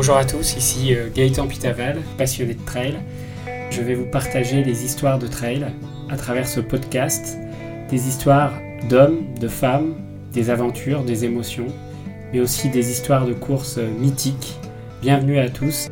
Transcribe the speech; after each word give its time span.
Bonjour 0.00 0.16
à 0.16 0.24
tous, 0.24 0.56
ici 0.56 0.94
euh, 0.94 1.10
Gaëtan 1.14 1.46
Pitaval, 1.46 1.98
passionné 2.16 2.54
de 2.54 2.64
trail. 2.64 2.94
Je 3.70 3.82
vais 3.82 3.92
vous 3.92 4.06
partager 4.06 4.64
les 4.64 4.82
histoires 4.82 5.18
de 5.18 5.26
trail 5.26 5.66
à 6.08 6.16
travers 6.16 6.48
ce 6.48 6.60
podcast, 6.60 7.36
des 7.90 8.08
histoires 8.08 8.54
d'hommes, 8.88 9.18
de 9.38 9.46
femmes, 9.46 9.96
des 10.32 10.48
aventures, 10.48 11.04
des 11.04 11.26
émotions, 11.26 11.66
mais 12.32 12.40
aussi 12.40 12.70
des 12.70 12.90
histoires 12.90 13.26
de 13.26 13.34
courses 13.34 13.76
euh, 13.76 13.90
mythiques. 13.98 14.56
Bienvenue 15.02 15.38
à 15.38 15.50
tous. 15.50 15.90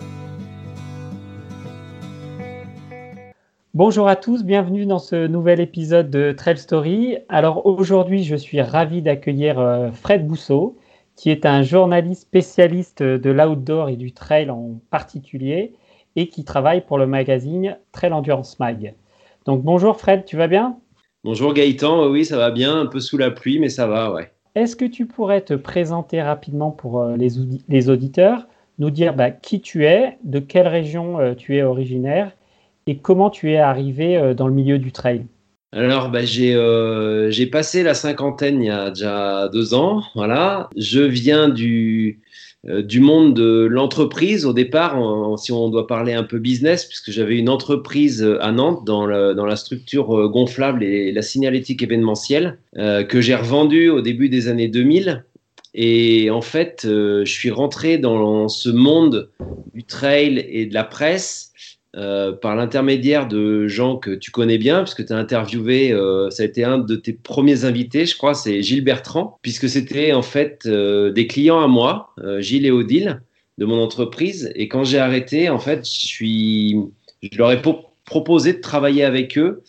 Bonjour 3.75 4.09
à 4.09 4.17
tous, 4.17 4.43
bienvenue 4.43 4.87
dans 4.87 5.01
ce 5.01 5.27
nouvel 5.27 5.61
épisode 5.61 6.09
de 6.09 6.33
Trail 6.33 6.57
Story. 6.57 7.19
Alors 7.29 7.67
aujourd'hui, 7.67 8.25
je 8.25 8.37
suis 8.37 8.63
ravi 8.63 9.03
d'accueillir 9.03 9.59
euh, 9.59 9.91
Fred 9.91 10.27
Bousseau 10.27 10.79
qui 11.19 11.31
est 11.31 11.47
un 11.47 11.63
journaliste 11.63 12.23
spécialiste 12.23 13.03
de 13.03 13.31
l'outdoor 13.31 13.89
et 13.89 13.97
du 13.97 14.13
trail 14.13 14.51
en 14.51 14.81
particulier, 14.89 15.75
et 16.15 16.29
qui 16.29 16.45
travaille 16.45 16.87
pour 16.87 16.97
le 16.97 17.09
magazine 17.09 17.77
Trail 17.91 18.13
Endurance 18.13 18.61
Mag. 18.61 18.95
Donc 19.45 19.65
bonjour 19.65 19.97
Fred, 19.97 20.25
tu 20.25 20.37
vas 20.37 20.47
bien? 20.47 20.79
Bonjour 21.25 21.53
Gaëtan, 21.55 22.07
oui 22.09 22.25
ça 22.25 22.37
va 22.37 22.53
bien, 22.53 22.83
un 22.83 22.87
peu 22.87 23.01
sous 23.01 23.19
la 23.19 23.33
pluie, 23.33 23.59
mais 23.59 23.69
ça 23.69 23.89
va, 23.89 24.13
ouais. 24.13 24.31
Est-ce 24.55 24.77
que 24.77 24.85
tu 24.85 25.07
pourrais 25.07 25.41
te 25.41 25.55
présenter 25.55 26.23
rapidement 26.23 26.71
pour 26.71 27.01
euh, 27.01 27.17
les, 27.17 27.31
les 27.69 27.91
auditeurs, 27.91 28.47
nous 28.79 28.91
dire 28.91 29.13
bah, 29.13 29.33
qui 29.33 29.61
tu 29.61 29.87
es, 29.87 30.19
de 30.23 30.39
quelle 30.39 30.69
région 30.69 31.19
euh, 31.19 31.35
tu 31.35 31.57
es 31.57 31.65
originaire, 31.65 32.31
et 32.87 32.99
comment 32.99 33.29
tu 33.29 33.51
es 33.51 33.59
arrivé 33.59 34.17
euh, 34.17 34.35
dans 34.35 34.47
le 34.47 34.55
milieu 34.55 34.79
du 34.79 34.93
trail? 34.93 35.27
Alors, 35.73 36.11
bah, 36.11 36.21
euh, 36.39 37.31
j'ai 37.31 37.47
passé 37.47 37.83
la 37.83 37.93
cinquantaine 37.93 38.63
il 38.63 38.67
y 38.67 38.71
a 38.71 38.91
déjà 38.91 39.49
deux 39.53 39.75
ans. 39.75 40.03
Voilà. 40.15 40.71
Je 40.77 41.01
viens 41.01 41.51
du, 41.51 42.21
euh, 42.67 42.83
du 42.83 43.01
monde 43.01 43.35
de 43.35 43.67
l'entreprise 43.71 44.47
au 44.47 44.55
départ, 44.55 44.97
si 45.39 45.53
on 45.53 45.69
doit 45.69 45.87
parler 45.87 46.15
un 46.15 46.23
peu 46.23 46.39
business, 46.39 46.87
puisque 46.87 47.11
j'avais 47.11 47.37
une 47.37 47.51
entreprise 47.51 48.27
à 48.41 48.51
Nantes 48.51 48.87
dans, 48.87 49.07
dans 49.35 49.47
la 49.47 49.57
structure 49.57 50.19
euh, 50.19 50.29
gonflable 50.29 50.83
et 50.83 51.13
la 51.13 51.23
signalétique 51.23 51.83
événementielle 51.83 52.59
que 52.75 53.21
j'ai 53.21 53.35
revendue 53.35 53.91
au 53.91 54.01
début 54.01 54.29
des 54.29 54.49
années 54.49 54.69
2000. 54.69 55.25
Et 55.75 56.31
en 56.31 56.41
fait, 56.41 56.81
je 56.85 57.31
suis 57.31 57.51
rentré 57.51 57.99
dans 57.99 58.49
ce 58.49 58.71
monde 58.71 59.31
du 59.75 59.85
trail 59.85 60.45
et 60.49 60.65
de 60.65 60.75
la 60.75 60.85
presse 60.85 61.48
euh, 61.99 62.31
par 62.31 62.55
l'intermédiaire 62.55 63.27
de 63.27 63.67
gens 63.67 63.97
que 63.97 64.13
tu 64.13 64.31
connais 64.31 64.59
bien, 64.59 64.85
puisque 64.85 65.05
tu 65.05 65.13
as 65.13 65.17
interviewé, 65.17 65.91
euh, 65.91 66.31
ça 66.31 66.45
a 66.45 66.47
été 66.47 66.63
un 66.63 66.79
de 66.79 66.95
tes 66.95 67.13
premiers 67.13 67.65
invités, 67.65 68.07
je 68.07 68.17
crois, 68.17 68.35
c'est 68.35 68.63
Gilles 68.63 68.85
Bertrand, 68.85 69.37
puisque 69.43 69.69
c'était 69.69 70.13
en 70.13 70.23
fait 70.23 70.63
euh, 70.67 71.11
des 71.11 71.27
clients 71.27 71.61
à 71.61 71.67
moi, 71.67 72.15
Gilles 72.39 72.67
et 72.67 72.71
Odile, 72.71 73.21
de 73.57 73.65
mon 73.65 73.83
entreprise. 73.83 74.53
Et 74.55 74.69
quand 74.69 74.85
j'ai 74.85 74.99
arrêté, 74.99 75.49
en 75.49 75.59
fait, 75.59 75.85
je, 75.85 76.87
je 77.21 77.37
leur 77.39 77.51
ai 77.51 77.61
proposé 78.05 78.53
de 78.53 78.61
travailler 78.61 79.03
avec 79.03 79.37
eux 79.37 79.65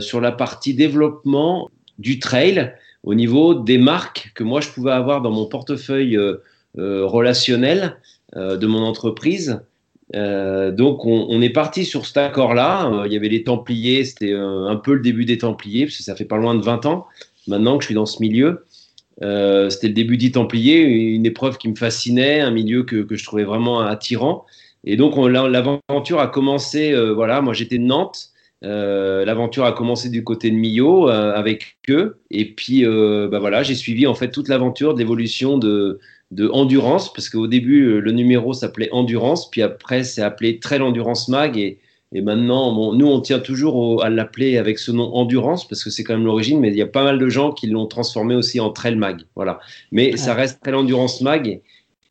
sur 0.00 0.20
la 0.20 0.30
partie 0.30 0.74
développement 0.74 1.70
du 1.98 2.20
trail 2.20 2.72
au 3.02 3.14
niveau 3.14 3.54
des 3.54 3.78
marques 3.78 4.30
que 4.36 4.44
moi 4.44 4.60
je 4.60 4.68
pouvais 4.68 4.92
avoir 4.92 5.20
dans 5.20 5.32
mon 5.32 5.46
portefeuille 5.46 6.16
relationnel 6.76 7.96
de 8.36 8.66
mon 8.66 8.82
entreprise 8.84 9.60
euh, 10.14 10.70
donc 10.70 11.04
on, 11.06 11.40
est 11.40 11.50
parti 11.50 11.84
sur 11.84 12.06
cet 12.06 12.18
accord-là. 12.18 12.86
Euh, 12.86 13.06
il 13.06 13.12
y 13.12 13.16
avait 13.16 13.28
les 13.28 13.44
Templiers, 13.44 14.04
c'était 14.04 14.32
euh, 14.32 14.66
un 14.66 14.76
peu 14.76 14.94
le 14.94 15.00
début 15.00 15.24
des 15.24 15.38
Templiers, 15.38 15.86
parce 15.86 15.96
que 15.96 16.02
ça 16.02 16.14
fait 16.14 16.24
pas 16.24 16.36
loin 16.36 16.54
de 16.54 16.62
20 16.62 16.86
ans 16.86 17.06
maintenant 17.46 17.76
que 17.76 17.82
je 17.82 17.86
suis 17.86 17.94
dans 17.94 18.06
ce 18.06 18.20
milieu. 18.20 18.64
c'était 19.20 19.88
le 19.88 19.94
début 19.94 20.16
des 20.16 20.32
Templiers, 20.32 20.80
une 20.82 21.26
épreuve 21.26 21.58
qui 21.58 21.68
me 21.68 21.74
fascinait, 21.74 22.40
un 22.40 22.50
milieu 22.50 22.84
que, 22.84 23.06
je 23.10 23.24
trouvais 23.24 23.44
vraiment 23.44 23.80
attirant. 23.80 24.44
Et 24.84 24.96
donc 24.96 25.16
l'aventure 25.16 26.20
a 26.20 26.28
commencé, 26.28 26.94
voilà, 27.14 27.40
moi 27.40 27.52
j'étais 27.52 27.78
de 27.78 27.84
Nantes, 27.84 28.30
l'aventure 28.62 29.64
a 29.64 29.72
commencé 29.72 30.08
du 30.08 30.22
côté 30.22 30.50
de 30.50 30.56
Millau 30.56 31.08
avec 31.08 31.76
eux. 31.88 32.20
Et 32.30 32.44
puis, 32.54 32.84
bah 32.84 33.40
voilà, 33.40 33.64
j'ai 33.64 33.74
suivi 33.74 34.06
en 34.06 34.14
fait 34.14 34.30
toute 34.30 34.48
l'aventure 34.48 34.94
d'évolution 34.94 35.58
de, 35.58 35.98
de 36.32 36.48
Endurance, 36.48 37.12
parce 37.12 37.28
qu'au 37.28 37.46
début, 37.46 37.84
euh, 37.84 38.00
le 38.00 38.10
numéro 38.10 38.54
s'appelait 38.54 38.88
Endurance, 38.90 39.50
puis 39.50 39.62
après, 39.62 40.02
c'est 40.02 40.22
appelé 40.22 40.58
Trail 40.58 40.80
Endurance 40.80 41.28
Mag, 41.28 41.58
et, 41.58 41.78
et 42.12 42.22
maintenant, 42.22 42.94
nous, 42.94 43.06
on 43.06 43.20
tient 43.20 43.38
toujours 43.38 44.02
à 44.02 44.08
l'appeler 44.08 44.56
avec 44.56 44.78
ce 44.78 44.92
nom 44.92 45.14
Endurance, 45.14 45.68
parce 45.68 45.84
que 45.84 45.90
c'est 45.90 46.04
quand 46.04 46.14
même 46.14 46.24
l'origine, 46.24 46.58
mais 46.58 46.68
il 46.68 46.76
y 46.76 46.82
a 46.82 46.86
pas 46.86 47.04
mal 47.04 47.18
de 47.18 47.28
gens 47.28 47.52
qui 47.52 47.66
l'ont 47.66 47.86
transformé 47.86 48.34
aussi 48.34 48.60
en 48.60 48.70
Trail 48.70 48.96
Mag. 48.96 49.20
Voilà. 49.36 49.60
Mais 49.92 50.16
ça 50.16 50.32
reste 50.34 50.62
Trail 50.62 50.74
Endurance 50.74 51.20
Mag, 51.20 51.60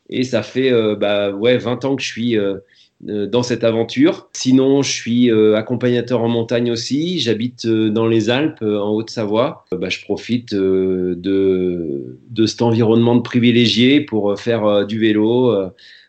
et, 0.09 0.23
ça 0.23 0.43
fait 0.43 0.71
euh, 0.71 0.95
bah, 0.95 1.31
ouais, 1.31 1.57
20 1.57 1.85
ans 1.85 1.95
que 1.95 2.03
je 2.03 2.07
suis 2.07 2.37
euh, 2.37 2.55
euh, 2.55 2.59
dans 3.03 3.43
cette 3.43 3.63
aventure. 3.63 4.29
Sinon, 4.33 4.81
je 4.81 4.91
suis 4.91 5.31
euh, 5.31 5.55
accompagnateur 5.55 6.21
en 6.21 6.27
montagne 6.27 6.71
aussi. 6.71 7.19
J'habite 7.19 7.65
euh, 7.65 7.89
dans 7.89 8.07
les 8.07 8.29
Alpes, 8.29 8.61
en 8.61 8.91
Haute-Savoie. 8.91 9.65
Bah, 9.71 9.89
je 9.89 10.01
profite 10.01 10.53
de, 10.53 11.17
de 12.29 12.45
cet 12.45 12.61
environnement 12.61 13.15
de 13.15 13.21
privilégié 13.21 14.01
pour 14.01 14.39
faire 14.39 14.85
du 14.85 14.99
vélo, 14.99 15.55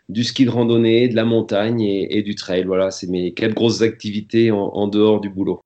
du 0.09 0.25
ski 0.25 0.45
de 0.45 0.51
randonnée, 0.51 1.09
de 1.09 1.17
la 1.17 1.25
montagne 1.25 1.81
et, 1.83 2.23
du 2.23 2.35
trail. 2.35 2.65
Voilà, 2.65 2.91
c'est 2.91 3.09
mes 3.09 3.33
quatre 3.33 3.55
grosses 3.55 3.83
activités 3.83 4.51
en 4.51 4.87
dehors 4.89 5.21
du 5.21 5.31
boulot. 5.31 5.61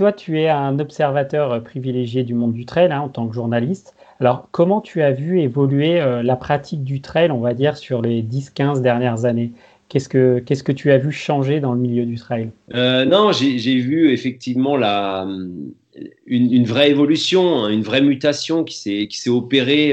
Toi, 0.00 0.12
tu 0.14 0.40
es 0.40 0.48
un 0.48 0.78
observateur 0.78 1.52
euh, 1.52 1.60
privilégié 1.60 2.22
du 2.22 2.32
monde 2.32 2.54
du 2.54 2.64
trail 2.64 2.90
hein, 2.90 3.00
en 3.00 3.10
tant 3.10 3.28
que 3.28 3.34
journaliste. 3.34 3.94
Alors, 4.18 4.48
comment 4.50 4.80
tu 4.80 5.02
as 5.02 5.10
vu 5.10 5.42
évoluer 5.42 6.00
euh, 6.00 6.22
la 6.22 6.36
pratique 6.36 6.84
du 6.84 7.02
trail, 7.02 7.30
on 7.30 7.40
va 7.40 7.52
dire, 7.52 7.76
sur 7.76 8.00
les 8.00 8.22
10-15 8.22 8.80
dernières 8.80 9.26
années? 9.26 9.52
Qu'est-ce 9.90 10.08
que, 10.08 10.38
que 10.38 10.72
tu 10.72 10.90
as 10.90 10.96
vu 10.96 11.12
changer 11.12 11.60
dans 11.60 11.74
le 11.74 11.80
milieu 11.80 12.06
du 12.06 12.14
trail? 12.14 12.48
Euh, 12.74 13.04
Non, 13.04 13.32
j'ai, 13.32 13.58
vu 13.76 14.10
effectivement 14.10 14.78
une, 16.26 16.64
vraie 16.64 16.90
évolution, 16.90 17.64
hein, 17.64 17.68
une 17.68 17.82
vraie 17.82 18.00
mutation 18.00 18.64
qui 18.64 18.78
s'est, 18.78 19.06
qui 19.06 19.18
s'est 19.18 19.28
opérée, 19.28 19.92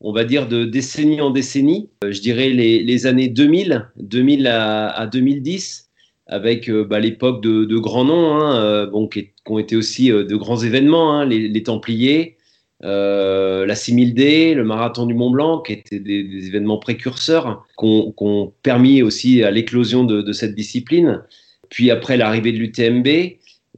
on 0.00 0.12
va 0.12 0.22
dire, 0.22 0.46
de 0.46 0.64
décennie 0.64 1.20
en 1.20 1.30
décennie. 1.30 1.88
je 2.08 2.20
dirais 2.20 2.50
les, 2.50 3.06
années 3.06 3.28
2000, 3.28 3.88
2000 3.96 4.46
à, 4.46 4.90
à 4.90 5.08
2010 5.08 5.89
avec 6.30 6.70
euh, 6.70 6.84
bah, 6.84 7.00
l'époque 7.00 7.42
de, 7.42 7.76
grands 7.76 8.04
noms, 8.04 8.36
hein, 8.36 8.56
euh, 8.56 9.08
qui, 9.08 9.30
ont 9.46 9.58
été 9.58 9.76
aussi 9.76 10.10
euh, 10.10 10.24
de 10.24 10.36
grands 10.36 10.62
événements, 10.62 11.12
hein, 11.12 11.26
les, 11.26 11.62
Templiers, 11.62 12.36
la 12.80 13.74
6000D, 13.74 14.54
le 14.54 14.64
Marathon 14.64 15.06
du 15.06 15.14
Mont 15.14 15.30
Blanc, 15.30 15.60
qui 15.60 15.72
étaient 15.74 15.98
des, 15.98 16.46
événements 16.46 16.78
précurseurs, 16.78 17.66
qui 17.78 18.14
ont, 18.16 18.52
permis 18.62 19.02
aussi 19.02 19.42
à 19.42 19.50
l'éclosion 19.50 20.04
de, 20.04 20.32
cette 20.32 20.54
discipline. 20.54 21.22
Puis 21.68 21.90
après 21.90 22.16
l'arrivée 22.16 22.52
de 22.52 22.58
l'UTMB, 22.58 23.06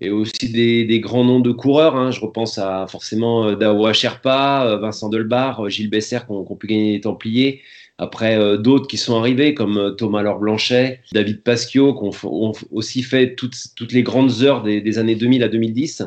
et 0.00 0.10
aussi 0.10 0.50
des, 0.50 1.00
grands 1.00 1.24
noms 1.24 1.40
de 1.40 1.52
coureurs. 1.52 1.96
Hein, 1.96 2.10
je 2.10 2.20
repense 2.20 2.58
à 2.58 2.86
forcément 2.88 3.52
Dawa 3.52 3.92
Sherpa, 3.92 4.78
Vincent 4.80 5.08
Delbar, 5.08 5.68
Gilles 5.70 5.90
Besser, 5.90 6.18
qui 6.26 6.32
ont, 6.32 6.56
pu 6.56 6.66
gagner 6.66 6.92
les 6.92 7.00
Templiers. 7.00 7.62
Après, 8.02 8.36
euh, 8.36 8.56
d'autres 8.56 8.88
qui 8.88 8.96
sont 8.96 9.16
arrivés, 9.16 9.54
comme 9.54 9.78
euh, 9.78 9.90
Thomas 9.92 10.22
Laure 10.22 10.40
Blanchet, 10.40 10.98
David 11.12 11.44
Pasquio, 11.44 11.94
qui 11.94 12.26
ont, 12.26 12.52
aussi 12.72 13.04
fait 13.04 13.36
toutes, 13.36 13.54
toutes, 13.76 13.92
les 13.92 14.02
grandes 14.02 14.42
heures 14.42 14.64
des, 14.64 14.98
années 14.98 15.14
2000 15.14 15.44
à 15.44 15.48
2010. 15.48 16.02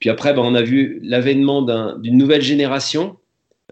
Puis 0.00 0.10
après, 0.10 0.34
ben, 0.34 0.42
on 0.42 0.56
a 0.56 0.62
vu 0.62 0.98
l'avènement 1.04 1.62
d'une 1.98 2.18
nouvelle 2.18 2.42
génération 2.42 3.16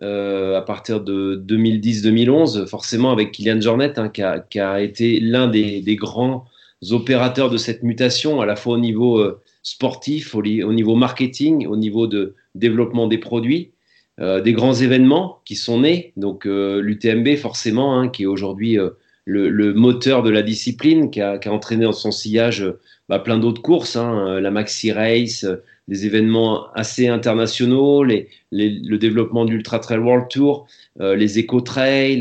euh, 0.02 0.56
à 0.56 0.62
partir 0.62 1.00
de 1.00 1.42
2010-2011, 1.48 2.68
forcément 2.68 3.10
avec 3.10 3.32
Kylian 3.32 3.60
Jornet, 3.60 3.98
hein, 3.98 4.08
qui, 4.08 4.60
a, 4.60 4.80
été 4.80 5.18
l'un 5.18 5.48
des, 5.48 5.96
grands 5.96 6.44
opérateurs 6.92 7.50
de 7.50 7.56
cette 7.56 7.82
mutation, 7.82 8.40
à 8.40 8.46
la 8.46 8.54
fois 8.54 8.74
au 8.74 8.78
niveau 8.78 9.20
sportif, 9.64 10.36
au, 10.36 10.42
niveau 10.42 10.94
marketing, 10.94 11.66
au 11.66 11.76
niveau 11.76 12.06
de 12.06 12.36
développement 12.54 13.08
des 13.08 13.18
produits. 13.18 13.72
Euh, 14.20 14.40
des 14.40 14.52
grands 14.52 14.74
événements 14.74 15.40
qui 15.44 15.54
sont 15.54 15.82
nés. 15.82 16.12
Donc 16.16 16.44
euh, 16.44 16.80
l'UTMB 16.80 17.36
forcément, 17.36 17.96
hein, 17.96 18.08
qui 18.08 18.24
est 18.24 18.26
aujourd'hui 18.26 18.76
euh, 18.76 18.90
le, 19.24 19.72
moteur 19.74 20.24
de 20.24 20.30
la 20.30 20.42
discipline, 20.42 21.10
qui 21.10 21.20
a, 21.20 21.38
entraîné 21.46 21.84
dans 21.84 21.92
son 21.92 22.10
sillage 22.10 22.66
bah, 23.08 23.20
plein 23.20 23.38
d'autres 23.38 23.62
courses, 23.62 23.94
hein, 23.94 24.40
la 24.40 24.50
Maxi 24.50 24.90
Race, 24.90 25.46
des 25.86 26.06
événements 26.06 26.72
assez 26.72 27.06
internationaux, 27.06 28.02
le 28.02 28.96
développement 28.96 29.44
de 29.44 29.50
l'Ultra 29.50 29.78
Trail 29.78 29.98
World 29.98 30.28
Tour, 30.30 30.66
les 30.98 31.38
Eco 31.38 31.60
Trail. 31.60 32.20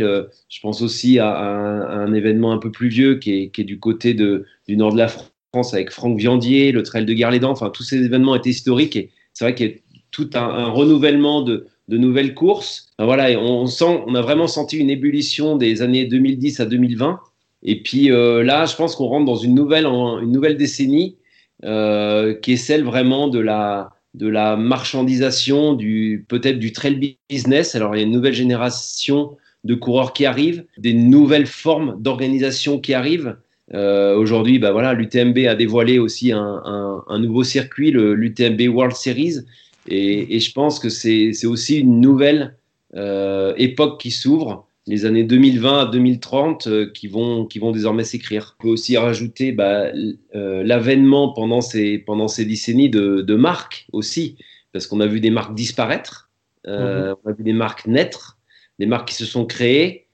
je 0.50 0.60
pense 0.62 0.82
aussi 0.82 1.18
à, 1.20 1.34
un, 1.38 2.14
événement 2.14 2.52
un 2.52 2.58
peu 2.58 2.72
plus 2.72 2.90
vieux 2.90 3.16
qui 3.16 3.52
est, 3.56 3.64
du 3.64 3.80
côté 3.80 4.14
du 4.14 4.78
nord 4.78 4.92
de 4.92 4.98
la 4.98 5.08
France 5.08 5.74
avec 5.74 5.92
Franck 5.92 6.18
Viandier, 6.18 6.74
le 6.74 6.84
Trail 6.84 7.06
de 7.06 7.14
Guerre-les-Dents. 7.14 7.52
Enfin, 7.52 7.70
tous 7.70 7.84
ces 7.84 8.04
événements 8.04 8.36
étaient 8.36 8.50
historiques 8.50 8.98
et 8.98 9.12
c'est 9.34 9.46
vrai 9.46 9.56
qu'il 9.56 9.68
y 9.68 9.74
a 9.74 9.74
tout 10.12 10.30
un, 10.34 10.66
renouvellement 10.70 11.42
de, 11.42 11.68
de 11.88 11.98
nouvelles 11.98 12.34
courses. 12.34 12.90
voilà, 13.00 13.40
on, 13.40 13.66
sent, 13.66 14.04
on 14.08 14.16
a 14.16 14.22
vraiment 14.22 14.48
senti 14.48 14.78
une 14.78 14.90
ébullition 14.90 15.56
des 15.56 15.82
années 15.82 16.06
2010 16.06 16.60
à 16.60 16.66
2020. 16.66 17.20
Et 17.64 17.82
puis 17.82 18.12
euh, 18.12 18.44
là, 18.44 18.66
je 18.66 18.76
pense 18.76 18.96
qu'on 18.96 19.08
rentre 19.08 19.26
dans 19.26 19.36
une 19.36 19.56
nouvelle, 19.56 19.86
une 19.86 20.32
nouvelle 20.32 20.58
décennie 20.58 21.18
euh, 21.64 22.34
qui 22.36 22.54
est 22.54 22.58
celle 22.58 22.84
vraiment 22.84 23.28
de 23.28 23.40
la, 23.40 23.92
de 24.14 24.28
la 24.28 24.58
marchandisation, 24.58 25.74
du, 25.74 26.26
peut-être 26.28 26.60
du 26.60 26.72
trail 26.72 27.18
business. 27.30 27.76
Alors, 27.76 27.96
il 27.96 28.00
y 28.00 28.02
a 28.02 28.06
une 28.06 28.12
nouvelle 28.12 28.34
génération 28.34 29.38
de 29.64 29.76
coureurs 29.76 30.14
qui 30.14 30.26
arrivent, 30.26 30.66
des 30.78 30.94
nouvelles 30.94 31.48
formes 31.48 32.02
d'organisation 32.02 32.80
qui 32.80 32.94
arrivent. 32.94 33.38
Euh, 33.74 34.16
Aujourd'hui, 34.16 34.60
bah 34.60 34.72
voilà, 34.72 34.94
l'UTMB 34.94 35.40
a 35.40 35.56
dévoilé 35.56 36.00
aussi 36.00 36.32
un, 36.32 36.62
un, 36.64 37.04
un 37.08 37.20
nouveau 37.20 37.44
circuit, 37.44 37.92
l'UTMB 37.92 38.62
World 38.74 38.96
Series. 38.96 39.40
Et, 39.88 40.36
et 40.36 40.40
je 40.40 40.52
pense 40.52 40.80
que 40.80 40.90
c'est 40.90 41.46
aussi 41.46 41.80
une 41.80 42.02
nouvelle 42.02 42.58
euh, 42.96 43.54
époque 43.58 44.00
qui 44.00 44.12
s'ouvre 44.12 44.68
les 44.86 45.06
années 45.06 45.24
2020 45.24 45.80
à 45.80 45.86
2030 45.86 46.68
euh, 46.68 46.92
qui, 46.94 47.08
vont, 47.08 47.46
qui 47.46 47.60
vont 47.60 47.72
désormais 47.72 48.06
s'écrire. 48.06 48.56
On 48.60 48.64
peut 48.64 48.70
aussi 48.70 48.98
rajouter 48.98 49.52
bah, 49.52 49.88
euh, 50.36 50.64
l'avènement 50.64 51.34
pendant 51.34 51.62
ces, 51.62 51.98
pendant 51.98 52.28
ces 52.28 52.46
décennies 52.46 52.90
de, 52.90 53.22
de 53.22 53.36
marques 53.36 53.88
aussi, 53.92 54.38
parce 54.72 54.88
qu'on 54.88 55.02
a 55.02 55.08
vu 55.08 55.20
des 55.20 55.30
marques 55.30 55.56
disparaître, 55.56 56.30
mhm. 56.66 57.16
on 57.24 57.30
a 57.30 57.34
vu 57.34 57.44
des 57.44 57.54
marques 57.54 57.86
naître, 57.86 58.38
des 58.80 58.86
marques 58.86 59.10
qui 59.10 59.16
se 59.16 59.26
sont 59.26 59.46
créées, 59.46 60.08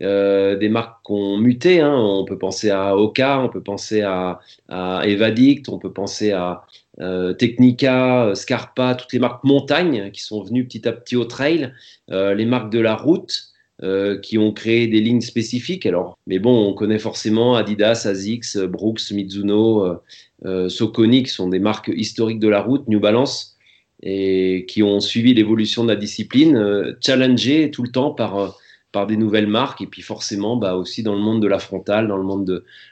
euh, 0.00 0.56
des 0.56 0.68
marques 0.68 1.04
qui 1.04 1.12
ont 1.12 1.36
muté. 1.36 1.80
Hein. 1.80 1.94
On 1.94 2.24
peut 2.24 2.38
penser 2.38 2.70
à 2.70 2.96
Oka, 2.96 3.40
on 3.40 3.48
peut 3.48 3.62
penser 3.62 4.00
à, 4.00 4.40
à 4.68 5.02
Evadict, 5.06 5.68
on 5.68 5.78
peut 5.78 5.92
penser 5.92 6.32
à 6.32 6.64
euh, 7.00 7.32
Technica, 7.32 8.32
Scarpa, 8.34 8.94
toutes 8.94 9.12
les 9.12 9.18
marques 9.18 9.44
montagne 9.44 10.10
qui 10.12 10.22
sont 10.22 10.42
venues 10.42 10.66
petit 10.66 10.86
à 10.86 10.92
petit 10.92 11.16
au 11.16 11.24
trail, 11.24 11.72
les 12.08 12.46
marques 12.46 12.70
de 12.70 12.80
la 12.80 12.94
route. 12.94 13.52
Euh, 13.84 14.16
qui 14.16 14.38
ont 14.38 14.52
créé 14.52 14.86
des 14.86 15.00
lignes 15.00 15.22
spécifiques. 15.22 15.86
Alors, 15.86 16.16
mais 16.28 16.38
bon, 16.38 16.68
on 16.68 16.72
connaît 16.72 17.00
forcément 17.00 17.56
Adidas, 17.56 18.06
Asics, 18.06 18.56
Brooks, 18.56 19.10
Mizuno, 19.10 19.84
euh, 19.84 19.96
euh, 20.44 20.68
Soconi, 20.68 21.24
qui 21.24 21.30
sont 21.30 21.48
des 21.48 21.58
marques 21.58 21.90
historiques 21.92 22.38
de 22.38 22.46
la 22.46 22.60
route, 22.60 22.86
New 22.86 23.00
Balance, 23.00 23.56
et 24.00 24.66
qui 24.68 24.84
ont 24.84 25.00
suivi 25.00 25.34
l'évolution 25.34 25.82
de 25.82 25.88
la 25.88 25.96
discipline, 25.96 26.94
challengées 27.00 27.72
tout 27.72 27.82
le 27.82 27.88
temps 27.88 28.12
par 28.12 28.56
par 28.92 29.06
des 29.06 29.16
nouvelles 29.16 29.46
marques 29.46 29.80
et 29.80 29.86
puis 29.86 30.02
forcément 30.02 30.56
bah, 30.56 30.76
aussi 30.76 31.02
dans 31.02 31.14
le 31.14 31.20
monde 31.20 31.42
de 31.42 31.48
la 31.48 31.58
frontale, 31.58 32.08
dans 32.08 32.18
le 32.18 32.22
monde 32.22 32.44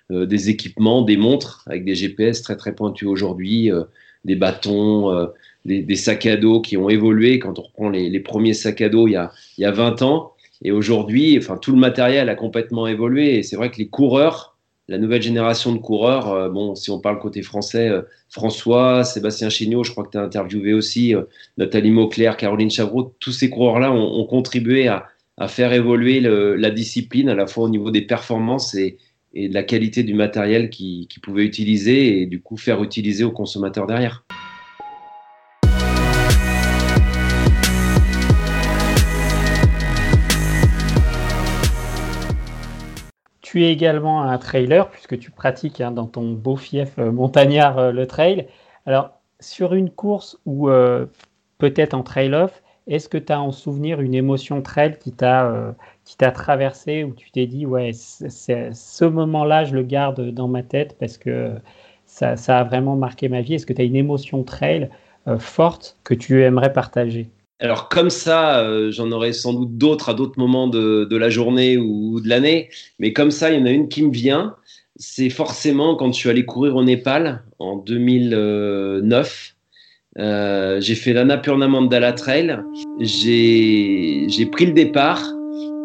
de, 0.08 0.24
des 0.24 0.50
équipements, 0.50 1.02
des 1.02 1.16
montres 1.16 1.62
avec 1.66 1.84
des 1.84 1.94
GPS 1.94 2.42
très 2.42 2.56
très 2.56 2.74
pointus 2.74 3.06
aujourd'hui, 3.06 3.70
des 4.24 4.34
bâtons, 4.34 5.28
des, 5.64 5.96
sacs 5.96 6.26
à 6.26 6.36
dos 6.36 6.60
qui 6.60 6.76
ont 6.76 6.88
évolué. 6.88 7.38
Quand 7.38 7.58
on 7.58 7.62
reprend 7.62 7.90
les, 7.90 8.08
les 8.08 8.20
premiers 8.20 8.54
sacs 8.54 8.80
à 8.80 8.88
dos 8.88 9.06
il 9.06 9.12
y 9.12 9.16
a, 9.16 9.30
il 9.58 9.62
y 9.62 9.66
a 9.66 9.70
20 9.70 10.02
ans, 10.02 10.32
et 10.62 10.72
aujourd'hui, 10.72 11.38
enfin, 11.38 11.56
tout 11.56 11.72
le 11.72 11.78
matériel 11.78 12.28
a 12.28 12.34
complètement 12.34 12.86
évolué. 12.86 13.38
Et 13.38 13.42
c'est 13.42 13.56
vrai 13.56 13.70
que 13.70 13.78
les 13.78 13.88
coureurs, 13.88 14.56
la 14.88 14.98
nouvelle 14.98 15.22
génération 15.22 15.72
de 15.72 15.78
coureurs, 15.78 16.28
euh, 16.28 16.48
bon, 16.48 16.74
si 16.74 16.90
on 16.90 17.00
parle 17.00 17.18
côté 17.18 17.42
français, 17.42 17.88
euh, 17.88 18.02
François, 18.28 19.04
Sébastien 19.04 19.48
Chignot, 19.48 19.84
je 19.84 19.92
crois 19.92 20.04
que 20.04 20.10
tu 20.10 20.18
as 20.18 20.22
interviewé 20.22 20.74
aussi, 20.74 21.14
euh, 21.14 21.22
Nathalie 21.56 21.90
Mauclair, 21.90 22.36
Caroline 22.36 22.70
Chavreau, 22.70 23.14
tous 23.20 23.32
ces 23.32 23.48
coureurs-là 23.48 23.92
ont, 23.92 24.24
contribué 24.24 24.88
à, 24.88 25.06
à, 25.40 25.48
faire 25.48 25.72
évoluer 25.72 26.20
la 26.20 26.70
discipline, 26.70 27.28
à 27.28 27.34
la 27.34 27.46
fois 27.46 27.64
au 27.64 27.68
niveau 27.68 27.90
des 27.90 28.02
performances 28.02 28.74
et, 28.74 28.98
de 29.34 29.54
la 29.54 29.62
qualité 29.62 30.02
du 30.02 30.14
matériel 30.14 30.70
qu'ils 30.70 31.06
qui 31.06 31.20
pouvaient 31.20 31.44
utiliser 31.44 32.20
et 32.20 32.26
du 32.26 32.42
coup 32.42 32.56
faire 32.56 32.82
utiliser 32.82 33.24
aux 33.24 33.30
consommateurs 33.30 33.86
derrière. 33.86 34.24
Tu 43.40 43.64
es 43.64 43.72
également 43.72 44.22
un 44.22 44.38
trailer 44.38 44.88
puisque 44.90 45.18
tu 45.18 45.32
pratiques 45.32 45.80
hein, 45.80 45.90
dans 45.90 46.06
ton 46.06 46.32
beau 46.32 46.54
fief 46.54 46.98
euh, 47.00 47.10
montagnard 47.10 47.78
euh, 47.78 47.90
le 47.90 48.06
trail. 48.06 48.46
Alors, 48.86 49.10
sur 49.40 49.74
une 49.74 49.90
course 49.90 50.38
ou 50.46 50.68
euh, 50.68 51.06
peut-être 51.58 51.94
en 51.94 52.04
trail-off, 52.04 52.62
est-ce 52.90 53.08
que 53.08 53.16
tu 53.18 53.32
as 53.32 53.40
en 53.40 53.52
souvenir 53.52 54.00
une 54.00 54.14
émotion 54.14 54.60
trail 54.62 54.98
qui 55.00 55.12
t'a 55.12 55.74
qui 56.04 56.16
t'a 56.16 56.30
traversé 56.30 57.04
où 57.04 57.14
tu 57.14 57.30
t'es 57.30 57.46
dit 57.46 57.64
ouais 57.64 57.92
ce 57.94 59.04
moment-là 59.04 59.64
je 59.64 59.74
le 59.74 59.82
garde 59.82 60.30
dans 60.30 60.48
ma 60.48 60.62
tête 60.62 60.96
parce 60.98 61.16
que 61.16 61.52
ça, 62.04 62.36
ça 62.36 62.58
a 62.58 62.64
vraiment 62.64 62.96
marqué 62.96 63.28
ma 63.28 63.40
vie. 63.40 63.54
Est-ce 63.54 63.66
que 63.66 63.72
tu 63.72 63.80
as 63.80 63.84
une 63.84 63.96
émotion 63.96 64.42
trail 64.42 64.90
forte 65.38 65.96
que 66.04 66.14
tu 66.14 66.42
aimerais 66.42 66.72
partager? 66.72 67.30
Alors 67.60 67.90
comme 67.90 68.08
ça, 68.08 68.60
euh, 68.60 68.90
j'en 68.90 69.12
aurais 69.12 69.34
sans 69.34 69.52
doute 69.52 69.76
d'autres 69.76 70.08
à 70.08 70.14
d'autres 70.14 70.38
moments 70.38 70.66
de, 70.66 71.14
la 71.14 71.28
journée 71.28 71.76
ou 71.76 72.20
de 72.20 72.28
l'année, 72.28 72.70
mais 72.98 73.12
comme 73.12 73.30
ça, 73.30 73.50
il 73.50 73.60
y 73.60 73.62
en 73.62 73.66
a 73.66 73.70
une 73.70 73.88
qui 73.88 74.02
me 74.02 74.10
vient. 74.10 74.56
C'est 74.96 75.30
forcément 75.30 75.94
quand 75.94 76.12
je 76.12 76.18
suis 76.18 76.30
allé 76.30 76.44
courir 76.46 76.76
au 76.76 76.82
Népal 76.82 77.42
en 77.58 77.76
2009. 77.76 79.54
Euh, 80.20 80.80
j'ai 80.80 80.94
fait 80.94 81.12
l'Annapurna 81.12 81.66
Mandala 81.66 82.12
Trail. 82.12 82.60
J'ai 83.00 84.46
pris 84.52 84.66
le 84.66 84.72
départ 84.72 85.22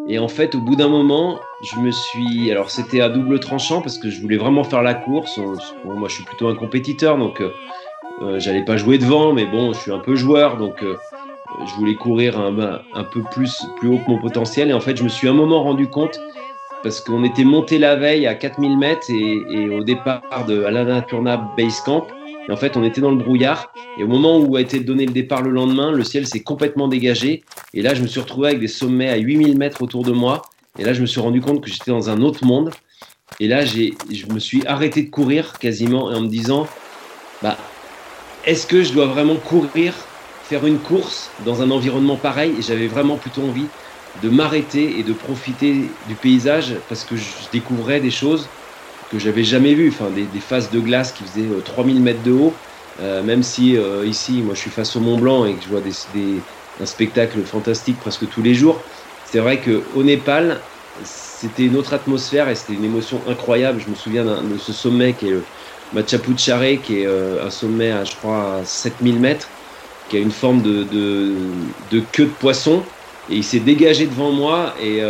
et 0.07 0.19
en 0.19 0.27
fait, 0.27 0.53
au 0.53 0.59
bout 0.59 0.75
d'un 0.75 0.89
moment, 0.89 1.39
je 1.63 1.79
me 1.79 1.91
suis. 1.91 2.51
Alors, 2.51 2.69
c'était 2.69 3.01
à 3.01 3.09
double 3.09 3.39
tranchant 3.39 3.81
parce 3.81 3.97
que 3.97 4.09
je 4.09 4.21
voulais 4.21 4.37
vraiment 4.37 4.63
faire 4.63 4.83
la 4.83 4.93
course. 4.93 5.39
moi, 5.83 6.07
je 6.07 6.13
suis 6.13 6.23
plutôt 6.23 6.47
un 6.47 6.55
compétiteur, 6.55 7.17
donc 7.17 7.41
euh, 7.41 8.39
j'allais 8.39 8.65
pas 8.65 8.77
jouer 8.77 8.97
devant, 8.97 9.33
mais 9.33 9.45
bon, 9.45 9.73
je 9.73 9.79
suis 9.79 9.91
un 9.91 9.99
peu 9.99 10.15
joueur, 10.15 10.57
donc 10.57 10.83
je 11.65 11.73
voulais 11.75 11.95
courir 11.95 12.39
un, 12.39 13.03
peu 13.03 13.23
plus, 13.31 13.63
plus 13.77 13.89
haut 13.89 13.99
que 14.05 14.11
mon 14.11 14.19
potentiel. 14.19 14.69
Et 14.69 14.73
en 14.73 14.79
fait, 14.79 14.97
je 14.97 15.03
me 15.03 15.09
suis 15.09 15.27
un 15.27 15.33
moment 15.33 15.63
rendu 15.63 15.87
compte, 15.87 16.19
parce 16.83 17.01
qu'on 17.01 17.23
était 17.23 17.43
monté 17.43 17.79
la 17.79 17.95
veille 17.95 18.27
à 18.27 18.35
4000 18.35 18.77
mètres 18.77 19.09
et, 19.09 19.69
au 19.69 19.83
départ 19.83 20.45
de 20.47 20.63
Alana 20.63 21.01
Turna 21.01 21.49
Base 21.57 21.79
Camp. 21.81 22.05
Et 22.47 22.51
en 22.51 22.55
fait, 22.55 22.77
on 22.77 22.83
était 22.83 23.01
dans 23.01 23.11
le 23.11 23.17
brouillard. 23.17 23.73
Et 23.97 24.03
au 24.03 24.07
moment 24.07 24.37
où 24.37 24.55
a 24.55 24.61
été 24.61 24.79
donné 24.79 25.05
le 25.05 25.13
départ 25.13 25.41
le 25.41 25.51
lendemain, 25.51 25.91
le 25.91 26.03
ciel 26.03 26.27
s'est 26.27 26.41
complètement 26.41 26.87
dégagé. 26.87 27.43
Et 27.73 27.81
là, 27.81 27.93
je 27.93 28.01
me 28.01 28.07
suis 28.07 28.19
retrouvé 28.19 28.49
avec 28.49 28.59
des 28.59 28.67
sommets 28.67 29.09
à 29.09 29.17
8000 29.17 29.57
mètres 29.57 29.81
autour 29.81 30.03
de 30.03 30.11
moi. 30.11 30.43
Et 30.77 30.83
là, 30.83 30.93
je 30.93 31.01
me 31.01 31.05
suis 31.05 31.21
rendu 31.21 31.41
compte 31.41 31.61
que 31.61 31.69
j'étais 31.69 31.91
dans 31.91 32.09
un 32.09 32.21
autre 32.21 32.45
monde. 32.45 32.71
Et 33.39 33.47
là, 33.47 33.65
je 33.65 33.91
me 34.31 34.39
suis 34.39 34.65
arrêté 34.67 35.03
de 35.03 35.09
courir 35.09 35.57
quasiment 35.57 36.05
en 36.05 36.21
me 36.21 36.27
disant, 36.27 36.67
bah, 37.41 37.57
est-ce 38.45 38.67
que 38.67 38.83
je 38.83 38.93
dois 38.93 39.07
vraiment 39.07 39.35
courir 39.35 39.93
faire 40.43 40.67
une 40.67 40.77
course 40.77 41.31
dans 41.45 41.63
un 41.63 41.71
environnement 41.71 42.15
pareil? 42.15 42.53
Et 42.59 42.61
j'avais 42.61 42.87
vraiment 42.87 43.15
plutôt 43.15 43.41
envie 43.41 43.65
de 44.21 44.29
m'arrêter 44.29 44.99
et 44.99 45.03
de 45.03 45.13
profiter 45.13 45.89
du 46.07 46.15
paysage 46.15 46.75
parce 46.87 47.03
que 47.03 47.15
je 47.15 47.23
découvrais 47.51 47.99
des 47.99 48.11
choses 48.11 48.47
que 49.11 49.19
j'avais 49.19 49.43
jamais 49.43 49.73
vues, 49.73 49.89
enfin 49.89 50.09
des, 50.09 50.23
des, 50.25 50.39
faces 50.39 50.71
de 50.71 50.79
glace 50.79 51.11
qui 51.11 51.23
faisaient 51.23 51.49
3000 51.63 51.97
euh, 51.97 51.99
mètres 51.99 52.23
de 52.23 52.31
haut, 52.31 52.53
euh, 53.01 53.23
même 53.23 53.43
si 53.43 53.77
euh, 53.77 54.05
ici 54.05 54.41
moi 54.41 54.55
je 54.55 54.61
suis 54.61 54.71
face 54.71 54.95
au 54.95 54.99
Mont 54.99 55.17
Blanc 55.17 55.45
et 55.45 55.55
que 55.55 55.63
je 55.63 55.69
vois 55.69 55.81
des, 55.81 56.43
un 56.79 56.85
spectacle 56.85 57.43
fantastique 57.43 57.99
presque 57.99 58.27
tous 58.29 58.41
les 58.41 58.53
jours. 58.53 58.81
C'est 59.25 59.39
vrai 59.39 59.59
que 59.59 59.83
au 59.95 60.03
Népal 60.03 60.59
c'était 61.03 61.65
une 61.65 61.75
autre 61.75 61.93
atmosphère 61.93 62.49
et 62.49 62.55
c'était 62.55 62.73
une 62.73 62.85
émotion 62.85 63.21
incroyable. 63.27 63.81
Je 63.81 63.89
me 63.89 63.95
souviens 63.95 64.23
de 64.23 64.57
ce 64.57 64.71
sommet 64.71 65.13
qui 65.13 65.27
est 65.27 65.31
le 65.31 65.43
Machapuchare, 65.93 66.81
qui 66.81 67.01
est 67.01 67.05
un 67.05 67.49
sommet 67.49 67.91
à 67.91 68.05
je 68.05 68.15
crois 68.15 68.59
à 68.59 68.63
7000 68.63 69.19
mètres 69.19 69.49
qui 70.07 70.15
a 70.17 70.19
une 70.19 70.31
forme 70.31 70.61
de, 70.61 70.87
queue 72.13 72.25
de 72.25 72.29
poisson. 72.39 72.81
Et 73.29 73.35
il 73.35 73.43
s'est 73.43 73.59
dégagé 73.59 74.05
devant 74.05 74.31
moi, 74.31 74.73
et 74.81 75.01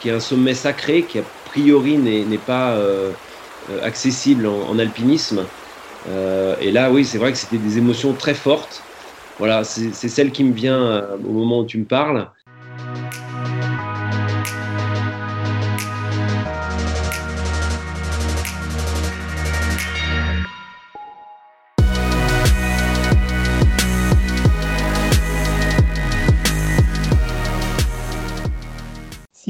qui 0.00 0.08
est 0.08 0.12
un 0.12 0.20
sommet 0.20 0.52
sacré 0.54 1.04
qui 1.04 1.18
a 1.18 1.22
priori 1.56 1.96
n'est 1.96 2.38
pas 2.38 2.76
euh, 2.76 3.16
accessible 3.80 4.46
en, 4.46 4.78
alpinisme. 4.78 5.50
Euh, 6.06 6.54
et 6.60 6.70
là, 6.70 6.92
oui, 6.92 7.06
c'est 7.06 7.16
vrai 7.16 7.32
que 7.32 7.38
c'était 7.38 7.58
des 7.58 7.78
émotions 7.78 8.14
très 8.14 8.34
fortes. 8.34 8.84
Voilà, 9.38 9.64
c'est 9.64 9.92
celle 9.92 10.32
qui 10.32 10.44
me 10.44 10.52
vient 10.52 11.08
au 11.24 11.32
moment 11.32 11.60
où 11.60 11.66
tu 11.66 11.78
me 11.78 11.86
parles. 11.86 12.30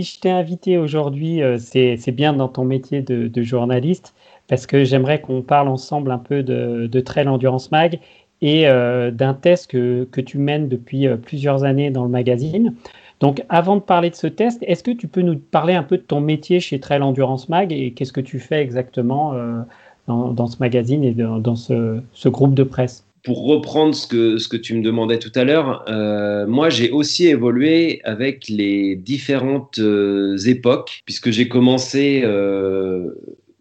Je 0.07 0.21
t'ai 0.21 0.31
invité 0.31 0.79
aujourd'hui, 0.79 1.43
euh, 1.43 1.59
c'est 1.59 2.13
bien 2.13 2.33
dans 2.33 2.49
ton 2.49 2.65
métier 2.65 3.03
de, 3.03 3.43
journaliste, 3.43 4.15
parce 4.49 4.67
que 4.67 4.85
j'aimerais 4.85 5.21
qu'on 5.21 5.43
parle 5.43 5.69
ensemble 5.69 6.11
un 6.11 6.19
peu 6.19 6.43
de, 6.43 7.01
Trail 7.01 7.29
Endurance 7.29 7.71
Mag 7.73 8.01
et 8.43 8.69
euh, 8.69 9.11
d'un 9.11 9.35
test 9.35 9.71
que, 9.71 10.21
tu 10.21 10.39
mènes 10.39 10.69
depuis 10.69 11.07
euh, 11.07 11.17
plusieurs 11.17 11.65
années 11.65 11.91
dans 11.91 12.05
le 12.05 12.11
magazine. 12.11 12.75
Donc, 13.21 13.43
avant 13.49 13.77
de 13.77 13.81
parler 13.81 14.11
de 14.11 14.15
ce 14.15 14.27
test, 14.27 14.63
est-ce 14.63 14.85
que 14.85 14.91
tu 14.91 15.09
peux 15.09 15.23
nous 15.23 15.39
parler 15.39 15.75
un 15.75 15.83
peu 15.83 15.97
de 15.97 16.03
ton 16.03 16.21
métier 16.21 16.61
chez 16.61 16.79
Trail 16.81 17.03
Endurance 17.03 17.49
Mag 17.49 17.73
et 17.73 17.93
qu'est-ce 17.93 18.13
que 18.13 18.21
tu 18.21 18.39
fais 18.39 18.61
exactement 18.61 19.33
dans, 20.07 20.47
ce 20.47 20.59
magazine 20.61 21.03
et 21.03 21.13
dans, 21.15 21.57
ce, 21.57 22.29
groupe 22.29 22.55
de 22.55 22.63
presse? 22.63 23.06
Pour 23.27 23.45
reprendre 23.45 23.93
ce 23.93 24.07
que, 24.07 24.39
ce 24.39 24.47
que 24.47 24.57
tu 24.57 24.73
me 24.77 24.83
demandais 24.83 25.19
tout 25.19 25.33
à 25.35 25.43
l'heure, 25.43 25.85
euh, 25.89 26.47
moi 26.47 26.71
j'ai 26.71 26.93
aussi 26.93 27.27
évolué 27.27 28.01
avec 28.05 28.49
les 28.49 28.95
différentes 28.95 29.81
euh, 29.81 30.39
époques, 30.47 31.03
puisque 31.07 31.33
j'ai 31.33 31.49
commencé 31.49 32.21
euh, 32.23 33.11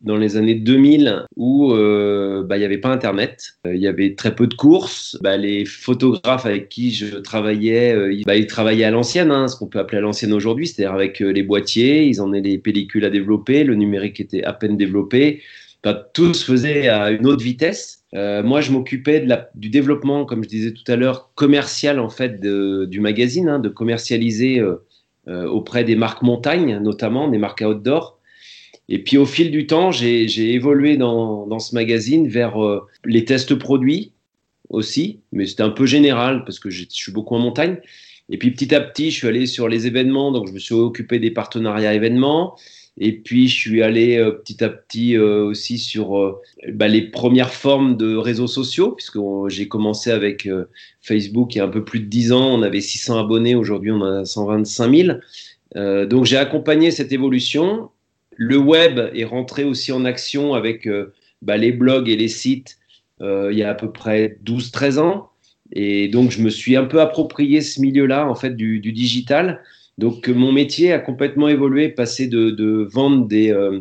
dans 0.04 0.18
les 0.18 0.38
années 0.38 0.54
2000 0.54 1.26
où 1.36 1.74
bah, 1.74 2.58
il 2.58 2.60
n'y 2.60 2.64
avait 2.64 2.78
pas 2.78 2.90
Internet, 2.90 3.58
il 3.66 3.78
y 3.78 3.88
avait 3.88 4.14
très 4.14 4.36
peu 4.36 4.46
de 4.46 4.54
courses. 4.54 5.18
Bah, 5.24 5.36
les 5.36 5.66
photographes 5.66 6.46
avec 6.46 6.70
qui 6.70 6.92
je 6.92 7.16
travaillais, 7.16 8.22
bah, 8.24 8.36
ils 8.36 8.46
travaillaient 8.46 8.84
à 8.84 8.92
l'ancienne, 8.92 9.32
hein, 9.32 9.48
ce 9.48 9.56
qu'on 9.56 9.66
peut 9.66 9.80
appeler 9.80 9.98
à 9.98 10.02
l'ancienne 10.02 10.32
aujourd'hui, 10.32 10.68
c'est-à-dire 10.68 10.94
avec 10.94 11.22
les 11.22 11.42
boîtiers, 11.42 12.06
ils 12.06 12.22
en 12.22 12.32
avaient 12.34 12.42
les 12.42 12.60
pellicules 12.60 13.04
à 13.04 13.10
développer, 13.10 13.64
le 13.64 13.74
numérique 13.74 14.20
était 14.20 14.44
à 14.44 14.54
peine 14.54 14.78
développé. 14.78 15.42
tout 16.14 16.36
se 16.36 16.46
faisait 16.46 16.88
à 16.88 17.10
une 17.10 17.26
autre 17.26 17.44
vitesse. 17.44 18.05
Euh, 18.16 18.44
moi, 18.44 18.62
je 18.62 18.72
m'occupais 18.72 19.28
du 19.56 19.70
développement, 19.70 20.26
comme 20.26 20.44
je 20.44 20.50
disais 20.50 20.72
tout 20.72 20.90
à 20.90 20.96
l'heure, 20.96 21.32
commercial 21.36 22.00
en 22.00 22.10
fait 22.10 22.40
du 22.40 23.00
magazine, 23.00 23.50
hein, 23.50 23.60
de 23.60 23.70
commercialiser 23.70 24.60
euh, 24.60 24.86
euh, 25.28 25.48
auprès 25.48 25.84
des 25.84 25.96
marques 25.96 26.22
montagne, 26.22 26.78
notamment 26.78 27.28
des 27.28 27.38
marques 27.38 27.64
outdoor. 27.66 28.20
Et 28.88 29.04
puis 29.04 29.18
au 29.18 29.26
fil 29.26 29.52
du 29.52 29.68
temps, 29.68 29.92
j'ai 29.92 30.54
évolué 30.54 30.96
dans, 30.96 31.48
dans, 31.48 31.60
ce 31.60 31.74
magazine 31.74 32.28
vers 32.28 32.56
les 33.04 33.26
tests 33.26 33.56
produits 33.56 34.12
aussi, 34.70 35.22
mais 35.32 35.48
c'était 35.48 35.64
un 35.64 35.72
peu 35.72 35.88
général 35.88 36.44
parce 36.46 36.60
que 36.60 36.70
je 36.70 36.86
suis 36.88 37.12
beaucoup 37.12 37.34
en 37.34 37.40
montagne. 37.40 37.78
Et 38.30 38.38
puis 38.38 38.52
petit 38.52 38.76
à 38.76 38.82
petit, 38.82 39.10
je 39.10 39.18
suis 39.18 39.28
allé 39.28 39.48
sur 39.48 39.68
les 39.68 39.88
événements, 39.88 40.32
donc 40.32 40.48
je 40.48 40.54
me 40.54 40.60
suis 40.60 40.76
occupé 40.76 41.18
des 41.18 41.32
partenariats 41.32 41.96
événements. 41.96 42.56
Et 42.98 43.18
puis, 43.18 43.50
je 43.50 43.54
suis 43.54 43.82
allé 43.82 44.18
euh, 44.18 44.32
petit 44.32 44.64
à 44.64 44.70
petit 44.70 45.18
euh, 45.18 45.44
aussi 45.44 45.78
sur 45.78 46.18
euh, 46.18 46.42
bah, 46.70 46.88
les 46.88 47.02
premières 47.02 47.54
formes 47.54 47.98
de 47.98 48.16
réseaux 48.16 48.48
sociaux, 48.48 48.92
puisque 48.92 49.20
j'ai 49.50 49.68
commencé 49.68 50.12
avec 50.12 50.48
Facebook 51.02 51.56
il 51.56 51.58
y 51.58 51.62
a 51.62 51.66
un 51.66 51.70
peu 51.70 51.84
plus 51.84 52.00
de 52.00 52.06
10 52.06 52.32
ans. 52.32 52.54
On 52.54 52.62
avait 52.62 52.82
600 52.82 53.20
abonnés, 53.20 53.56
aujourd'hui 53.56 53.92
on 53.92 54.02
a 54.02 54.24
125 54.26 54.96
000. 54.96 56.06
donc, 56.08 56.26
j'ai 56.26 56.38
accompagné 56.38 56.92
cette 56.92 57.12
évolution. 57.12 57.90
Le 58.38 58.58
web 58.58 59.00
est 59.14 59.26
rentré 59.26 59.64
aussi 59.64 59.92
en 59.92 60.06
action 60.06 60.54
avec 60.54 60.88
bah, 61.42 61.58
les 61.58 61.72
blogs 61.72 62.10
et 62.10 62.16
les 62.16 62.28
sites 62.28 62.78
il 63.22 63.58
y 63.58 63.64
a 63.64 63.70
à 63.70 63.76
peu 63.76 63.92
près 63.92 64.38
12-13 64.46 65.00
ans. 65.00 65.30
Et 65.72 66.08
donc, 66.08 66.32
je 66.32 66.42
me 66.42 66.50
suis 66.50 66.76
un 66.76 66.86
peu 66.86 67.02
approprié 67.02 67.62
ce 67.62 67.82
milieu-là, 67.82 68.28
en 68.28 68.36
fait, 68.36 68.56
du, 68.56 68.80
du 68.80 68.92
digital. 68.92 69.62
Donc 69.98 70.28
mon 70.28 70.52
métier 70.52 70.92
a 70.92 71.00
complètement 71.00 71.48
évolué, 71.48 71.90
passé 71.90 72.28
de, 72.28 72.88
vendre 72.92 73.28
euh, 73.32 73.80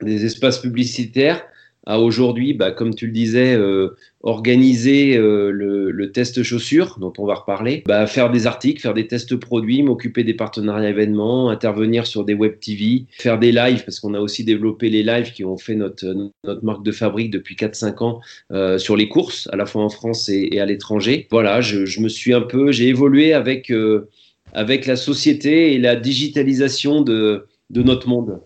des, 0.00 0.24
espaces 0.24 0.60
publicitaires 0.60 1.44
à 1.84 1.98
aujourd'hui, 1.98 2.54
bah, 2.54 2.70
comme 2.70 2.94
tu 2.94 3.06
le 3.06 3.12
disais, 3.12 3.56
euh, 3.56 3.96
organiser 4.22 5.16
euh, 5.16 5.50
le, 5.50 6.12
test 6.12 6.44
chaussures, 6.44 6.96
dont 7.00 7.12
on 7.18 7.26
va 7.26 7.34
reparler, 7.34 7.82
bah, 7.86 8.06
faire 8.06 8.30
des 8.30 8.46
articles, 8.46 8.80
faire 8.80 8.94
des 8.94 9.08
tests 9.08 9.34
produits, 9.34 9.82
m'occuper 9.82 10.22
des 10.22 10.34
partenariats 10.34 10.90
événements, 10.90 11.50
intervenir 11.50 12.06
sur 12.06 12.24
des 12.24 12.34
web 12.34 12.60
TV, 12.60 13.06
faire 13.10 13.40
des 13.40 13.50
lives, 13.50 13.84
parce 13.84 13.98
qu'on 13.98 14.14
a 14.14 14.20
aussi 14.20 14.44
développé 14.44 14.90
les 14.90 15.02
lives 15.02 15.32
qui 15.32 15.44
ont 15.44 15.58
fait 15.58 15.74
notre, 15.74 16.30
marque 16.62 16.84
de 16.84 16.92
fabrique 16.92 17.32
depuis 17.32 17.56
4-5 17.56 18.04
ans 18.04 18.78
sur 18.78 18.94
les 18.94 19.08
courses, 19.08 19.48
à 19.52 19.56
la 19.56 19.66
fois 19.66 19.82
en 19.82 19.88
France 19.88 20.28
et, 20.28 20.60
à 20.60 20.66
l'étranger. 20.66 21.26
Voilà, 21.32 21.60
je, 21.62 22.00
me 22.00 22.08
suis 22.08 22.32
un 22.32 22.42
peu, 22.42 22.70
j'ai 22.70 22.88
évolué 22.88 23.32
avec 23.32 23.72
avec 24.52 24.86
la 24.86 24.96
société 24.96 25.74
et 25.74 25.78
la 25.78 25.96
digitalisation 25.96 27.00
de, 27.00 27.46
notre 27.70 28.08
monde. 28.08 28.40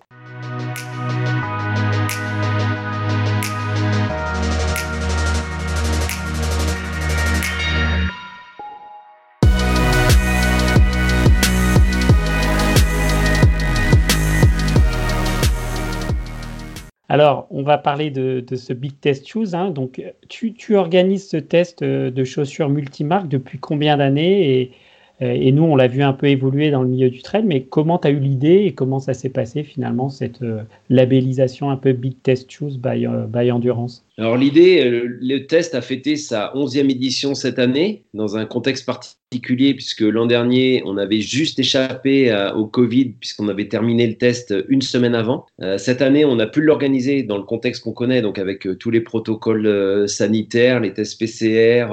Alors, 17.08 17.46
on 17.50 17.62
va 17.62 17.78
parler 17.78 18.10
de, 18.10 18.44
ce 18.54 18.72
Big 18.72 19.00
Test 19.00 19.26
Shoes. 19.26 19.54
Hein. 19.54 19.70
Donc, 19.70 20.02
tu, 20.28 20.76
organises 20.76 21.28
ce 21.30 21.36
test 21.36 21.82
de 21.82 22.24
chaussures 22.24 22.68
multimarques 22.68 23.28
depuis 23.28 23.58
combien 23.58 23.96
d'années 23.96 24.60
et, 24.60 24.70
euh, 24.70 24.85
et 25.20 25.52
nous, 25.52 25.62
on 25.62 25.76
l'a 25.76 25.88
vu 25.88 26.02
un 26.02 26.12
peu 26.12 26.26
évoluer 26.26 26.70
dans 26.70 26.82
le 26.82 26.88
milieu 26.88 27.10
du 27.10 27.22
trail, 27.22 27.44
mais 27.44 27.64
comment 27.64 27.98
tu 27.98 28.08
as 28.08 28.10
eu 28.10 28.18
l'idée 28.18 28.64
et 28.66 28.74
comment 28.74 28.98
ça 29.00 29.14
s'est 29.14 29.30
passé 29.30 29.64
finalement, 29.64 30.08
cette 30.10 30.42
euh, 30.42 30.62
labellisation 30.90 31.70
un 31.70 31.76
peu 31.76 31.92
Big 31.92 32.22
Test 32.22 32.50
Choose 32.50 32.78
by, 32.78 33.06
euh, 33.06 33.26
by 33.26 33.50
Endurance? 33.50 34.05
Alors 34.18 34.38
l'idée, 34.38 34.82
le 35.20 35.46
test 35.46 35.74
a 35.74 35.82
fêté 35.82 36.16
sa 36.16 36.50
11e 36.54 36.90
édition 36.90 37.34
cette 37.34 37.58
année, 37.58 38.04
dans 38.14 38.38
un 38.38 38.46
contexte 38.46 38.86
particulier 38.86 39.74
puisque 39.74 40.00
l'an 40.00 40.24
dernier, 40.24 40.82
on 40.86 40.96
avait 40.96 41.20
juste 41.20 41.58
échappé 41.58 42.32
euh, 42.32 42.50
au 42.54 42.66
Covid 42.66 43.10
puisqu'on 43.20 43.48
avait 43.48 43.68
terminé 43.68 44.06
le 44.06 44.14
test 44.14 44.54
une 44.68 44.80
semaine 44.80 45.14
avant. 45.14 45.44
Euh, 45.60 45.76
cette 45.76 46.00
année, 46.00 46.24
on 46.24 46.38
a 46.38 46.46
pu 46.46 46.62
l'organiser 46.62 47.24
dans 47.24 47.36
le 47.36 47.42
contexte 47.42 47.82
qu'on 47.82 47.92
connaît, 47.92 48.22
donc 48.22 48.38
avec 48.38 48.66
euh, 48.66 48.74
tous 48.74 48.90
les 48.90 49.02
protocoles 49.02 50.08
sanitaires, 50.08 50.80
les 50.80 50.94
tests 50.94 51.18
PCR, 51.20 51.88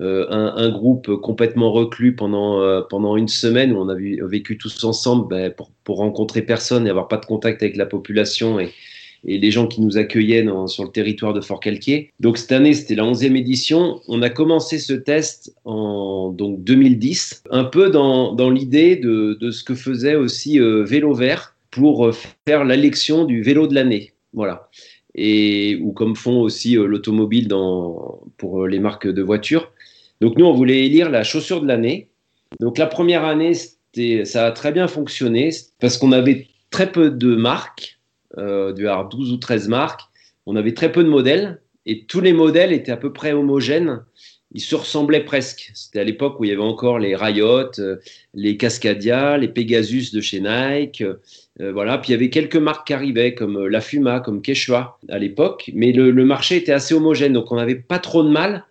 un, 0.00 0.70
groupe 0.70 1.14
complètement 1.20 1.70
reclus 1.70 2.16
pendant, 2.16 2.82
pendant 2.88 3.16
une 3.16 3.28
semaine 3.28 3.72
où 3.72 3.78
on 3.78 3.88
a 3.88 3.94
vécu 3.94 4.58
tous 4.58 4.82
ensemble 4.82 5.28
ben, 5.28 5.52
pour, 5.52 5.70
pour 5.84 5.98
rencontrer 5.98 6.42
personne 6.42 6.86
et 6.86 6.90
avoir 6.90 7.06
pas 7.06 7.18
de 7.18 7.26
contact 7.26 7.62
avec 7.62 7.76
la 7.76 7.86
population 7.86 8.58
et, 8.58 8.70
et 9.26 9.38
les 9.38 9.50
gens 9.50 9.66
qui 9.66 9.80
nous 9.80 9.98
accueillaient 9.98 10.46
sur 10.66 10.84
le 10.84 10.90
territoire 10.90 11.32
de 11.32 11.40
Fort-Calquier. 11.40 12.10
Donc 12.20 12.38
cette 12.38 12.52
année, 12.52 12.74
c'était 12.74 12.94
la 12.94 13.04
11e 13.04 13.36
édition. 13.36 14.00
On 14.08 14.22
a 14.22 14.30
commencé 14.30 14.78
ce 14.78 14.92
test 14.92 15.54
en 15.64 16.30
donc 16.30 16.62
2010, 16.64 17.44
un 17.50 17.64
peu 17.64 17.90
dans, 17.90 18.32
dans 18.34 18.50
l'idée 18.50 18.96
de, 18.96 19.36
de, 19.40 19.50
ce 19.50 19.64
que 19.64 19.74
faisait 19.74 20.14
aussi 20.14 20.60
euh, 20.60 20.84
Vélo 20.84 21.14
Vert 21.14 21.54
pour 21.70 22.06
euh, 22.06 22.12
faire 22.48 22.64
l'élection 22.64 23.24
du 23.24 23.42
vélo 23.42 23.66
de 23.66 23.74
l'année. 23.74 24.12
Voilà. 24.32 24.68
Et, 25.14 25.78
ou 25.82 25.92
comme 25.92 26.16
font 26.16 26.40
aussi 26.40 26.76
euh, 26.76 26.86
l'automobile 26.86 27.48
pour 28.38 28.66
les 28.66 28.78
marques 28.78 29.08
de 29.08 29.22
voitures. 29.22 29.72
Donc 30.20 30.36
nous, 30.36 30.46
on 30.46 30.52
voulait 30.54 30.86
élire 30.86 31.10
la 31.10 31.24
chaussure 31.24 31.60
de 31.60 31.66
l'année. 31.66 32.08
Donc 32.58 32.78
la 32.78 32.86
première 32.86 33.24
année, 33.24 33.52
ça 34.24 34.46
a 34.46 34.52
très 34.52 34.72
bien 34.72 34.88
fonctionné 34.88 35.50
parce 35.80 35.98
qu'on 35.98 36.12
avait 36.12 36.48
très 36.70 36.90
peu 36.90 37.10
de 37.10 37.34
marques 37.34 37.99
euh, 38.38 38.72
de 38.72 39.08
12 39.10 39.32
ou 39.32 39.36
13 39.36 39.68
marques. 39.68 40.02
On 40.46 40.56
avait 40.56 40.74
très 40.74 40.92
peu 40.92 41.02
de 41.02 41.08
modèles 41.08 41.60
et 41.86 42.04
tous 42.04 42.20
les 42.20 42.32
modèles 42.32 42.72
étaient 42.72 42.92
à 42.92 42.96
peu 42.96 43.12
près 43.12 43.32
homogènes. 43.32 44.02
Ils 44.52 44.60
se 44.60 44.74
ressemblaient 44.74 45.24
presque. 45.24 45.70
C'était 45.74 46.00
à 46.00 46.04
l'époque 46.04 46.38
où 46.38 46.44
il 46.44 46.50
y 46.50 46.52
avait 46.52 46.62
encore 46.62 46.98
les 46.98 47.14
Riot, 47.14 47.70
euh, 47.78 47.96
les 48.34 48.56
Cascadia, 48.56 49.36
les 49.36 49.48
Pegasus 49.48 50.12
de 50.12 50.20
chez 50.20 50.40
Nike. 50.40 51.02
Euh, 51.02 51.72
voilà. 51.72 51.98
Puis 51.98 52.10
il 52.10 52.12
y 52.12 52.14
avait 52.14 52.30
quelques 52.30 52.56
marques 52.56 52.86
qui 52.86 52.92
arrivaient, 52.92 53.34
comme 53.34 53.66
La 53.66 53.80
Fuma, 53.80 54.20
comme 54.20 54.42
Quechua 54.42 54.98
à 55.08 55.18
l'époque. 55.18 55.70
Mais 55.74 55.92
le, 55.92 56.12
marché 56.24 56.56
était 56.56 56.72
assez 56.72 56.94
homogène. 56.94 57.32
Donc 57.32 57.52
on 57.52 57.56
n'avait 57.56 57.76
pas 57.76 57.98
trop 57.98 58.22
de 58.22 58.30
mal 58.30 58.64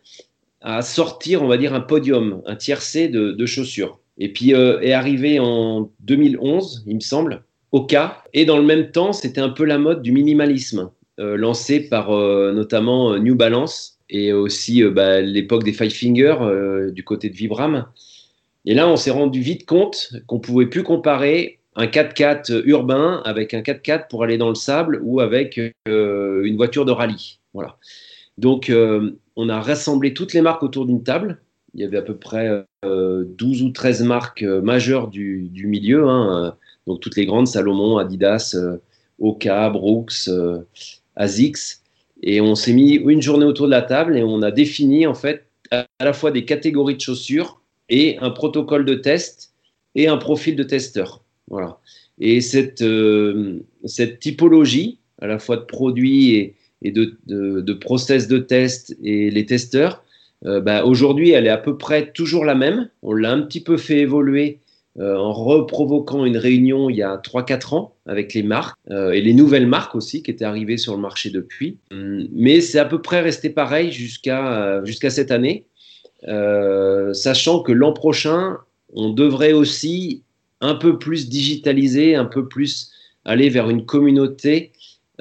à 0.62 0.82
sortir, 0.82 1.42
on 1.44 1.48
va 1.48 1.58
dire, 1.58 1.74
un 1.74 1.80
podium, 1.80 2.42
un 2.46 2.56
tiercé 2.56 3.08
de 3.08 3.46
chaussures. 3.46 4.00
Et 4.20 4.28
puis 4.34 4.52
est 4.52 4.92
arrivé 4.92 5.40
en 5.40 5.90
2011, 6.02 6.84
il 6.88 6.96
me 6.96 7.00
semble, 7.00 7.44
Oka. 7.72 8.24
Et 8.34 8.46
dans 8.46 8.58
le 8.58 8.64
même 8.64 8.92
temps, 8.92 9.14
c'était 9.14 9.42
un 9.42 9.50
peu 9.50 9.66
la 9.66 9.78
mode 9.78 10.02
du 10.02 10.12
minimalisme, 10.12 10.90
euh, 11.20 11.38
lancé 11.38 11.88
par 11.88 12.12
euh, 12.12 12.52
notamment 12.52 13.14
euh, 13.14 13.20
New 13.20 13.36
Balance 13.36 14.00
et 14.10 14.34
aussi 14.34 14.84
bah, 14.84 15.22
l'époque 15.22 15.64
des 15.64 15.74
Five 15.74 15.92
Finger 15.92 16.36
du 16.92 17.04
côté 17.04 17.30
de 17.30 17.36
Vibram. 17.36 17.86
Et 18.66 18.74
là, 18.74 18.88
on 18.88 18.96
s'est 18.96 19.12
rendu 19.12 19.40
vite 19.40 19.68
compte 19.68 20.14
qu'on 20.26 20.40
pouvait 20.40 20.66
plus 20.66 20.82
comparer 20.82 21.60
un 21.76 21.86
4x4 21.86 22.64
urbain 22.66 23.22
avec 23.24 23.54
un 23.54 23.62
4x4 23.62 24.08
pour 24.08 24.24
aller 24.24 24.40
dans 24.40 24.50
le 24.50 24.56
sable 24.56 25.00
ou 25.04 25.20
avec 25.20 25.62
une 25.86 26.58
voiture 26.58 26.86
de 26.86 26.92
rallye. 26.92 27.38
Voilà. 27.54 27.78
Donc, 28.40 28.72
on 29.36 29.50
a 29.50 29.62
rassemblé 29.62 30.16
toutes 30.16 30.34
les 30.34 30.42
marques 30.42 30.64
autour 30.64 30.88
d'une 30.88 31.04
table. 31.04 31.40
Il 31.76 31.82
y 31.82 31.84
avait 31.84 31.98
à 31.98 32.02
peu 32.02 32.16
près 32.16 32.66
12 32.84 33.62
ou 33.62 33.70
13 33.70 34.04
marques 34.06 34.42
majeures 34.42 35.08
du, 35.08 35.52
milieu. 35.68 36.10
Hein, 36.10 36.56
donc 36.90 37.02
toutes 37.02 37.16
les 37.16 37.28
grandes, 37.28 37.48
Salomon, 37.48 38.00
Adidas, 38.00 38.56
euh, 38.56 38.78
Oka, 39.20 39.70
Brooks, 39.70 40.28
euh, 40.28 40.62
Asics. 41.16 41.78
Et 42.24 42.42
on 42.42 42.56
s'est 42.56 42.74
mis 42.74 42.96
une 42.96 43.22
journée 43.22 43.46
autour 43.46 43.68
de 43.68 43.72
la 43.72 43.84
table 43.84 44.18
et 44.18 44.24
on 44.24 44.42
a 44.42 44.50
défini 44.50 45.06
en 45.06 45.14
fait 45.14 45.46
à 45.72 45.86
la 46.02 46.14
fois 46.14 46.32
des 46.32 46.46
catégories 46.46 46.96
de 46.96 47.02
chaussures 47.02 47.62
et 47.90 48.18
un 48.18 48.32
protocole 48.32 48.86
de 48.86 48.96
test 48.96 49.54
et 49.94 50.08
un 50.08 50.18
profil 50.18 50.56
de 50.56 50.64
testeur. 50.64 51.24
Voilà. 51.48 51.78
Et 52.20 52.42
cette, 52.42 52.82
euh, 52.82 53.60
typologie, 54.20 54.98
à 55.22 55.28
la 55.28 55.38
fois 55.38 55.58
de 55.58 55.66
produits 55.66 56.34
et, 56.34 56.56
et 56.82 56.92
de, 56.92 57.18
de, 57.28 57.74
process 57.74 58.28
de 58.28 58.40
test 58.40 58.98
et 59.04 59.30
les 59.30 59.46
testeurs, 59.46 60.04
bah, 60.44 60.86
aujourd'hui, 60.86 61.32
elle 61.32 61.46
est 61.46 61.52
à 61.52 61.58
peu 61.58 61.78
près 61.78 62.12
toujours 62.12 62.46
la 62.46 62.56
même. 62.56 62.90
On 63.04 63.14
l'a 63.14 63.32
un 63.32 63.42
petit 63.42 63.62
peu 63.62 63.78
fait 63.78 64.00
évoluer 64.00 64.60
en 65.00 65.32
reprovoquant 65.32 66.26
une 66.26 66.36
réunion 66.36 66.90
il 66.90 66.98
y 66.98 67.04
a 67.04 67.16
3-4 67.16 67.74
ans 67.74 67.96
avec 68.06 68.34
les 68.34 68.44
marques 68.44 68.78
et 68.90 69.22
les 69.22 69.34
nouvelles 69.34 69.68
marques 69.68 69.96
aussi 69.96 70.22
qui 70.24 70.30
étaient 70.30 70.46
arrivées 70.46 70.76
sur 70.76 70.94
le 70.94 71.02
marché 71.02 71.30
depuis. 71.30 71.78
Hum, 71.92 72.28
mais 72.34 72.60
c'est 72.60 72.80
à 72.80 72.86
peu 72.86 73.02
près 73.02 73.22
resté 73.22 73.50
pareil 73.50 73.94
jusqu'à 73.94 74.84
jusqu'à 74.84 75.10
cette 75.10 75.32
année, 75.32 75.66
sachant 77.14 77.62
que 77.62 77.72
l'an 77.72 77.94
prochain, 77.94 78.58
on 78.94 79.10
devrait 79.10 79.54
aussi 79.54 80.24
un 80.62 80.76
peu 80.76 81.00
plus 81.00 81.30
digitaliser, 81.30 82.16
un 82.16 82.26
peu 82.26 82.48
plus 82.48 82.92
aller 83.26 83.50
vers 83.50 83.70
une 83.70 83.86
communauté 83.86 84.72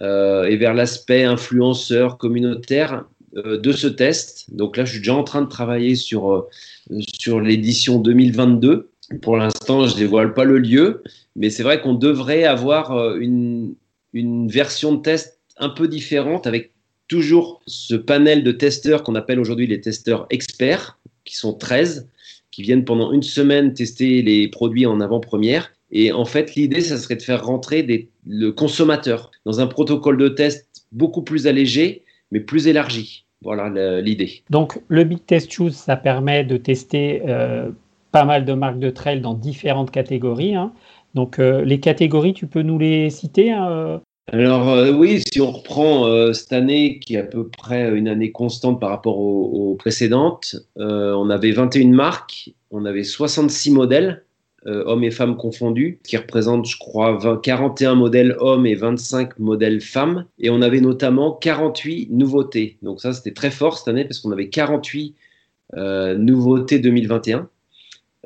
euh, 0.01 0.45
et 0.45 0.57
vers 0.57 0.75
l'aspect 0.75 1.25
influenceur 1.25 2.19
communautaire 2.19 3.05
euh, 3.37 3.59
de 3.59 3.73
ce 3.73 3.87
test. 3.87 4.47
Donc 4.55 4.77
là, 4.77 4.85
je 4.85 4.93
suis 4.93 5.01
déjà 5.01 5.15
en 5.15 5.25
train 5.25 5.43
de 5.43 5.49
travailler 5.49 5.95
sur, 5.95 6.33
euh, 6.33 6.49
sur 7.19 7.41
l'édition 7.41 7.99
2022. 7.99 8.91
Pour 9.23 9.37
l'instant, 9.37 9.87
je 9.87 9.95
ne 9.95 9.99
dévoile 9.99 10.35
pas 10.35 10.45
le 10.45 10.59
lieu, 10.59 11.03
mais 11.37 11.51
c'est 11.51 11.63
vrai 11.63 11.81
qu'on 11.81 11.95
devrait 11.95 12.45
avoir 12.45 13.17
une, 13.17 13.75
une 14.13 14.49
version 14.49 14.95
de 14.95 15.03
test 15.03 15.39
un 15.57 15.71
peu 15.71 15.89
différente 15.89 16.47
avec 16.47 16.73
toujours 17.09 17.61
ce 17.67 17.95
panel 17.95 18.45
de 18.45 18.53
testeurs 18.53 19.03
qu'on 19.03 19.15
appelle 19.15 19.41
aujourd'hui 19.41 19.67
les 19.67 19.81
testeurs 19.81 20.27
experts, 20.31 20.99
qui 21.25 21.37
sont 21.37 21.55
13, 21.55 22.09
qui 22.51 22.63
viennent 22.63 22.85
pendant 22.85 23.13
une 23.13 23.23
semaine 23.23 23.73
tester 23.73 24.23
les 24.23 24.49
produits 24.49 24.87
en 24.87 25.01
avant-première. 25.01 25.73
Et 25.91 26.13
en 26.13 26.25
fait, 26.25 26.55
l'idée, 26.55 26.83
ça 26.83 26.99
serait 26.99 27.17
de 27.17 27.23
faire 27.23 27.45
rentrer 27.45 28.11
le 28.27 28.51
consommateur 28.51 29.31
dans 29.47 29.61
un 29.61 29.67
protocole 29.67 30.19
de 30.19 30.29
test 30.29 30.85
beaucoup 30.93 31.23
plus 31.23 31.47
allégé, 31.47 32.05
mais 32.31 32.41
plus 32.41 32.67
élargi. 32.67 33.25
Voilà 33.43 34.01
l'idée. 34.01 34.43
Donc, 34.51 34.81
le 34.89 35.05
Big 35.05 35.25
Test 35.25 35.53
Choose, 35.53 35.75
ça 35.75 35.97
permet 35.97 36.45
de 36.45 36.57
tester 36.57 37.23
euh, 37.27 37.71
pas 38.13 38.25
mal 38.25 38.45
de 38.45 38.53
marques 38.53 38.79
de 38.79 38.91
trail 38.91 39.21
dans 39.21 39.35
différentes 39.35 39.91
catégories. 39.91 40.55
Hein. 40.55 40.73
Donc, 41.15 41.39
euh, 41.39 41.65
les 41.65 41.81
catégories, 41.81 42.35
tu 42.35 42.47
peux 42.47 42.63
nous 42.63 42.79
les 42.79 43.11
citer 43.11 43.53
hein, 43.53 43.71
euh? 43.71 43.99
Alors 44.31 44.69
euh, 44.69 44.93
oui, 44.93 45.23
si 45.27 45.41
on 45.41 45.51
reprend 45.51 46.05
cette 46.35 46.53
année 46.53 46.99
qui 46.99 47.15
est 47.15 47.21
à 47.21 47.23
peu 47.23 47.49
près 47.49 47.97
une 47.97 48.09
année 48.09 48.31
constante 48.31 48.79
par 48.79 48.91
rapport 48.91 49.19
aux, 49.19 49.75
précédentes, 49.77 50.55
euh, 50.77 51.15
on 51.15 51.31
avait 51.31 51.51
21 51.51 51.89
marques, 51.95 52.51
on 52.71 52.85
avait 52.85 53.05
66 53.05 53.71
modèles, 53.71 54.25
hommes 54.67 55.03
et 55.03 55.11
femmes 55.11 55.39
confondus, 55.39 55.99
qui 56.05 56.19
représentent 56.19 56.67
je 56.67 56.77
crois 56.79 57.41
41 57.43 57.95
modèles 57.95 58.37
hommes 58.39 58.67
et 58.67 58.75
25 58.75 59.39
modèles 59.39 59.81
femmes, 59.81 60.27
et 60.39 60.51
on 60.51 60.61
avait 60.61 60.83
notamment 60.83 61.33
48 61.33 62.11
nouveautés. 62.11 62.77
Donc 62.83 63.01
ça 63.01 63.15
c'était 63.15 63.33
très 63.33 63.51
fort 63.51 63.79
cette 63.79 63.89
année 63.89 64.05
parce 64.05 64.19
qu'on 64.19 64.33
avait 64.33 64.51
48 64.51 65.15
nouveautés 66.19 66.81
2021. 66.81 67.49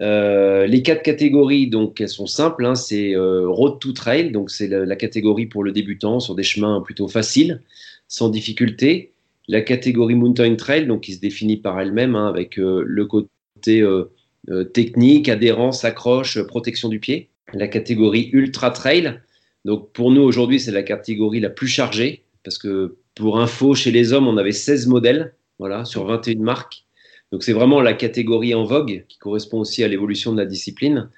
Euh, 0.00 0.66
les 0.66 0.82
quatre 0.82 1.02
catégories, 1.02 1.68
donc, 1.68 2.00
elles 2.00 2.08
sont 2.08 2.26
simples. 2.26 2.64
Hein, 2.64 2.74
c'est 2.74 3.14
euh, 3.14 3.48
Road 3.48 3.78
to 3.80 3.92
Trail, 3.92 4.30
donc 4.30 4.50
c'est 4.50 4.68
la, 4.68 4.96
catégorie 4.96 5.46
pour 5.46 5.64
le 5.64 5.72
débutant 5.72 6.20
sur 6.20 6.34
des 6.34 6.42
chemins 6.42 6.80
plutôt 6.80 7.08
faciles, 7.08 7.60
sans 8.08 8.28
difficulté. 8.28 9.12
La 9.48 9.60
catégorie 9.60 10.14
Mountain 10.14 10.54
Trail, 10.56 10.86
donc 10.86 11.02
qui 11.02 11.14
se 11.14 11.20
définit 11.20 11.56
par 11.56 11.80
elle-même 11.80 12.14
hein, 12.14 12.28
avec 12.28 12.58
euh, 12.58 12.82
le 12.86 13.06
côté 13.06 13.28
technique, 14.72 15.28
adhérence, 15.28 15.84
accroche, 15.84 16.42
protection 16.42 16.88
du 16.88 16.98
pied. 16.98 17.28
La 17.54 17.68
catégorie 17.68 18.30
Ultra 18.32 18.70
Trail, 18.70 19.20
donc 19.64 19.92
pour 19.92 20.10
nous 20.10 20.22
aujourd'hui 20.22 20.58
c'est 20.58 20.72
la 20.72 20.82
catégorie 20.82 21.38
la 21.38 21.50
plus 21.50 21.68
chargée 21.68 22.24
parce 22.42 22.58
que 22.58 22.96
pour 23.14 23.40
info 23.40 23.74
chez 23.74 23.90
les 23.90 24.12
hommes 24.12 24.26
on 24.26 24.36
avait 24.36 24.52
16 24.52 24.86
modèles, 24.86 25.34
voilà, 25.58 25.84
sur 25.84 26.04
21 26.06 26.40
marques. 26.40 26.81
Donc 27.32 27.42
c'est 27.42 27.54
vraiment 27.54 27.80
la 27.80 27.94
catégorie 27.94 28.54
en 28.54 28.64
vogue 28.64 29.04
qui 29.08 29.18
correspond 29.18 29.60
aussi 29.60 29.82
à 29.82 29.88
l'évolution 29.88 30.32
de 30.32 30.36
la 30.36 30.44
discipline. 30.44 31.08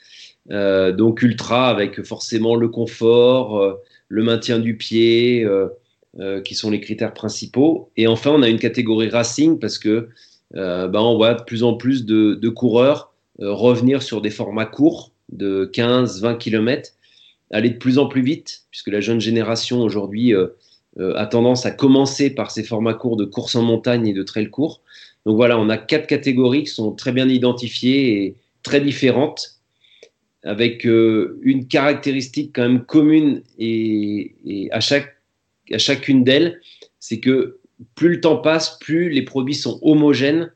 Euh, 0.50 0.92
donc 0.92 1.23
ultra 1.23 1.68
avec 1.68 2.02
forcément 2.02 2.54
le 2.54 2.68
confort, 2.68 3.59
euh, 3.59 3.75
le 4.09 4.23
maintien 4.23 4.61
du 4.61 4.76
pied, 4.76 5.44
euh, 5.44 6.40
qui 6.42 6.54
sont 6.54 6.71
les 6.71 6.80
critères 6.80 7.12
principaux. 7.12 7.90
Et 7.97 8.06
enfin, 8.06 8.30
on 8.30 8.42
a 8.42 8.49
une 8.49 8.61
catégorie 8.61 9.09
racing 9.09 9.59
parce 9.59 9.78
que 9.78 10.09
bah, 10.52 11.02
on 11.02 11.16
voit 11.16 11.35
de 11.35 11.42
plus 11.42 11.64
en 11.64 11.75
plus 11.75 12.04
de, 12.04 12.35
de 12.35 12.49
coureurs 12.49 13.12
revenir 13.40 14.00
sur 14.00 14.21
des 14.21 14.30
formats 14.30 14.66
courts 14.66 15.11
de 15.33 15.68
15-20 15.75 16.38
km, 16.38 16.90
aller 17.50 17.71
de 17.71 17.78
plus 17.78 17.99
en 17.99 18.06
plus 18.06 18.23
vite, 18.23 18.62
puisque 18.71 18.86
la 18.86 19.00
jeune 19.00 19.21
génération 19.21 19.82
aujourd'hui 19.82 20.32
a 21.00 21.26
tendance 21.26 21.67
à 21.67 21.73
commencer 21.73 22.30
par 22.30 22.52
ces 22.52 22.62
formats 22.62 22.95
courts 22.95 23.17
de 23.17 23.25
course 23.25 23.56
en 23.56 23.62
montagne 23.62 24.06
et 24.06 24.12
de 24.12 24.23
trail 24.23 24.50
court. 24.50 24.82
Donc 25.26 25.37
voilà, 25.37 25.58
on 25.58 25.69
a 25.69 25.78
quatre 25.78 26.06
catégories 26.06 26.65
qui 26.65 26.71
sont 26.71 26.93
très 26.93 27.13
bien 27.13 27.28
identifiées 27.28 28.25
et 28.25 28.37
très 28.63 28.80
différentes, 28.80 29.60
avec 30.43 30.87
euh, 30.87 31.39
une 31.43 31.67
caractéristique 31.67 32.52
quand 32.54 32.63
même 32.63 32.84
commune 32.84 33.43
et, 33.58 34.69
à, 34.71 34.80
chaque, 34.80 35.17
à 35.73 35.78
chacune 35.78 36.23
d'elles, 36.25 36.60
c'est 37.00 37.21
que 37.21 37.58
plus 37.95 38.10
le 38.10 38.21
temps 38.21 38.37
passe, 38.37 38.78
plus 38.78 39.08
les 39.08 39.23
produits 39.23 39.54
sont 39.54 39.78
homogènes 39.82 40.52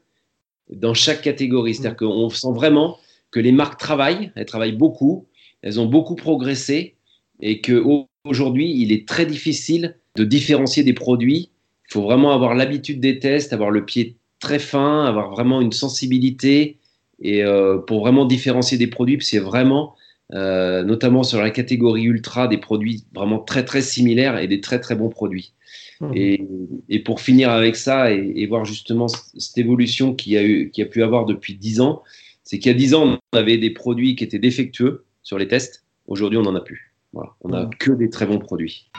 dans 0.70 0.94
chaque 0.94 1.22
catégorie. 1.22 1.74
C'est-à-dire 1.74 1.94
mmh. 1.94 2.10
qu'on 2.10 2.28
sent 2.28 2.52
vraiment 2.52 2.98
que 3.30 3.40
les 3.40 3.52
marques 3.52 3.80
travaillent, 3.80 4.30
elles 4.36 4.46
travaillent 4.46 4.76
beaucoup, 4.76 5.26
elles 5.62 5.80
ont 5.80 5.86
beaucoup 5.86 6.14
progressé 6.14 6.94
et 7.40 7.60
qu'aujourd'hui, 7.60 8.74
il 8.76 8.92
est 8.92 9.08
très 9.08 9.26
difficile 9.26 9.96
de 10.16 10.24
différencier 10.24 10.82
des 10.82 10.92
produits. 10.92 11.50
Il 11.88 11.92
faut 11.94 12.02
vraiment 12.02 12.32
avoir 12.32 12.54
l'habitude 12.54 13.00
des 13.00 13.18
tests, 13.18 13.52
avoir 13.52 13.70
le 13.70 13.84
pied 13.84 14.16
très 14.40 14.58
fin, 14.58 15.04
avoir 15.04 15.30
vraiment 15.30 15.60
une 15.60 15.72
sensibilité 15.72 16.78
et 17.20 17.42
euh, 17.44 17.78
pour 17.78 18.00
vraiment 18.00 18.24
différencier 18.24 18.78
des 18.78 18.86
produits, 18.86 19.18
c'est 19.20 19.38
vraiment, 19.38 19.96
euh, 20.32 20.84
notamment 20.84 21.22
sur 21.22 21.40
la 21.40 21.50
catégorie 21.50 22.04
ultra, 22.04 22.48
des 22.48 22.58
produits 22.58 23.04
vraiment 23.14 23.38
très 23.38 23.64
très 23.64 23.82
similaires 23.82 24.38
et 24.38 24.46
des 24.46 24.60
très 24.60 24.80
très 24.80 24.94
bons 24.94 25.08
produits. 25.08 25.52
Mmh. 26.00 26.10
Et, 26.14 26.48
et, 26.88 26.98
pour 27.00 27.20
finir 27.20 27.50
avec 27.50 27.74
ça 27.74 28.12
et, 28.12 28.46
voir 28.46 28.64
justement 28.64 29.08
cette 29.08 29.58
évolution 29.58 30.14
qu'il 30.14 30.32
y 30.32 30.36
a, 30.36 30.44
eu, 30.44 30.70
qui 30.70 30.80
a 30.80 30.86
pu 30.86 31.02
avoir 31.02 31.26
depuis 31.26 31.54
10 31.54 31.80
ans, 31.80 32.02
c'est 32.44 32.60
qu'il 32.60 32.70
y 32.70 32.74
a 32.74 32.78
10 32.78 32.94
ans, 32.94 33.18
on 33.32 33.36
avait 33.36 33.58
des 33.58 33.70
produits 33.70 34.14
qui 34.14 34.22
étaient 34.22 34.38
défectueux 34.38 35.04
sur 35.24 35.38
les 35.38 35.48
tests. 35.48 35.84
Aujourd'hui, 36.06 36.38
on 36.38 36.42
n'en 36.42 36.54
a 36.54 36.60
plus. 36.60 36.94
Voilà. 37.12 37.30
On 37.40 37.48
n'a 37.48 37.64
mmh. 37.64 37.70
que 37.80 37.90
des 37.92 38.10
très 38.10 38.26
bons 38.26 38.38
produits. 38.38 38.90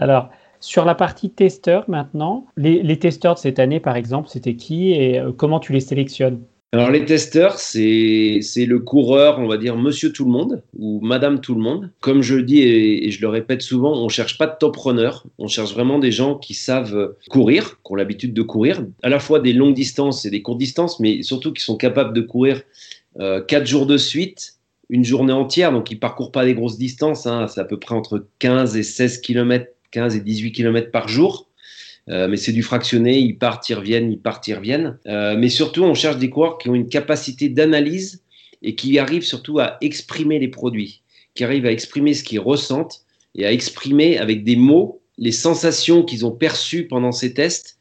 Alors, 0.00 0.30
sur 0.60 0.84
la 0.84 0.94
partie 0.94 1.30
testeur 1.30 1.84
maintenant, 1.88 2.46
les, 2.56 2.98
testeurs 2.98 3.34
de 3.34 3.38
cette 3.38 3.58
année, 3.58 3.80
par 3.80 3.96
exemple, 3.96 4.28
c'était 4.28 4.56
qui 4.56 4.92
et 4.92 5.20
euh, 5.20 5.30
comment 5.30 5.60
tu 5.60 5.72
les 5.72 5.80
sélectionnes? 5.80 6.40
Alors 6.72 6.92
les 6.92 7.04
testeurs, 7.04 7.58
c'est 7.58 8.40
le 8.56 8.78
coureur, 8.78 9.40
on 9.40 9.48
va 9.48 9.56
dire 9.56 9.76
monsieur 9.76 10.12
tout 10.12 10.24
le 10.24 10.30
monde 10.30 10.62
ou 10.78 11.00
madame 11.00 11.40
tout 11.40 11.56
le 11.56 11.60
monde. 11.60 11.90
Comme 12.00 12.22
je 12.22 12.36
le 12.36 12.44
dis 12.44 12.60
et, 12.60 13.10
je 13.10 13.20
le 13.20 13.28
répète 13.28 13.60
souvent, 13.60 13.92
on 13.92 14.08
cherche 14.08 14.38
pas 14.38 14.46
de 14.46 14.54
top 14.56 14.76
runner, 14.76 15.10
on 15.38 15.48
cherche 15.48 15.74
vraiment 15.74 15.98
des 15.98 16.12
gens 16.12 16.36
qui 16.36 16.54
savent 16.54 17.16
courir, 17.28 17.80
qui 17.84 17.92
ont 17.92 17.96
l'habitude 17.96 18.32
de 18.34 18.42
courir, 18.42 18.86
à 19.02 19.08
la 19.08 19.18
fois 19.18 19.40
des 19.40 19.52
longues 19.52 19.74
distances 19.74 20.24
et 20.24 20.30
des 20.30 20.42
courtes 20.42 20.58
distances, 20.58 21.00
mais 21.00 21.24
surtout 21.24 21.52
qui 21.52 21.64
sont 21.64 21.76
capables 21.76 22.12
de 22.12 22.20
courir 22.20 22.62
euh, 23.18 23.40
quatre 23.40 23.66
jours 23.66 23.86
de 23.86 23.96
suite, 23.96 24.54
une 24.90 25.04
journée 25.04 25.32
entière, 25.32 25.72
donc 25.72 25.90
ils 25.90 25.98
parcourent 25.98 26.30
pas 26.30 26.44
des 26.44 26.54
grosses 26.54 26.78
distances, 26.78 27.26
hein, 27.26 27.48
c'est 27.48 27.60
à 27.60 27.64
peu 27.64 27.80
près 27.80 27.96
entre 27.96 28.26
15 28.38 28.76
et 28.76 28.84
16 28.84 29.20
km 29.22 29.66
15 29.90 30.16
et 30.16 30.20
18 30.20 30.52
km 30.52 30.90
par 30.90 31.08
jour. 31.08 31.48
Euh, 32.08 32.28
mais 32.28 32.36
c'est 32.36 32.52
du 32.52 32.62
fractionné, 32.62 33.18
ils 33.18 33.38
partent, 33.38 33.68
ils 33.68 33.74
reviennent, 33.74 34.10
ils 34.10 34.18
partent, 34.18 34.48
ils 34.48 34.54
reviennent. 34.54 34.98
Euh, 35.06 35.36
mais 35.36 35.48
surtout, 35.48 35.84
on 35.84 35.94
cherche 35.94 36.16
des 36.16 36.30
coureurs 36.30 36.58
qui 36.58 36.68
ont 36.68 36.74
une 36.74 36.88
capacité 36.88 37.48
d'analyse 37.48 38.22
et 38.62 38.74
qui 38.74 38.98
arrivent 38.98 39.24
surtout 39.24 39.58
à 39.60 39.76
exprimer 39.80 40.38
les 40.38 40.48
produits, 40.48 41.02
qui 41.34 41.44
arrivent 41.44 41.66
à 41.66 41.72
exprimer 41.72 42.14
ce 42.14 42.24
qu'ils 42.24 42.40
ressentent 42.40 43.04
et 43.34 43.46
à 43.46 43.52
exprimer 43.52 44.18
avec 44.18 44.44
des 44.44 44.56
mots 44.56 45.00
les 45.18 45.32
sensations 45.32 46.02
qu'ils 46.02 46.26
ont 46.26 46.32
perçues 46.32 46.88
pendant 46.88 47.12
ces 47.12 47.34
tests 47.34 47.78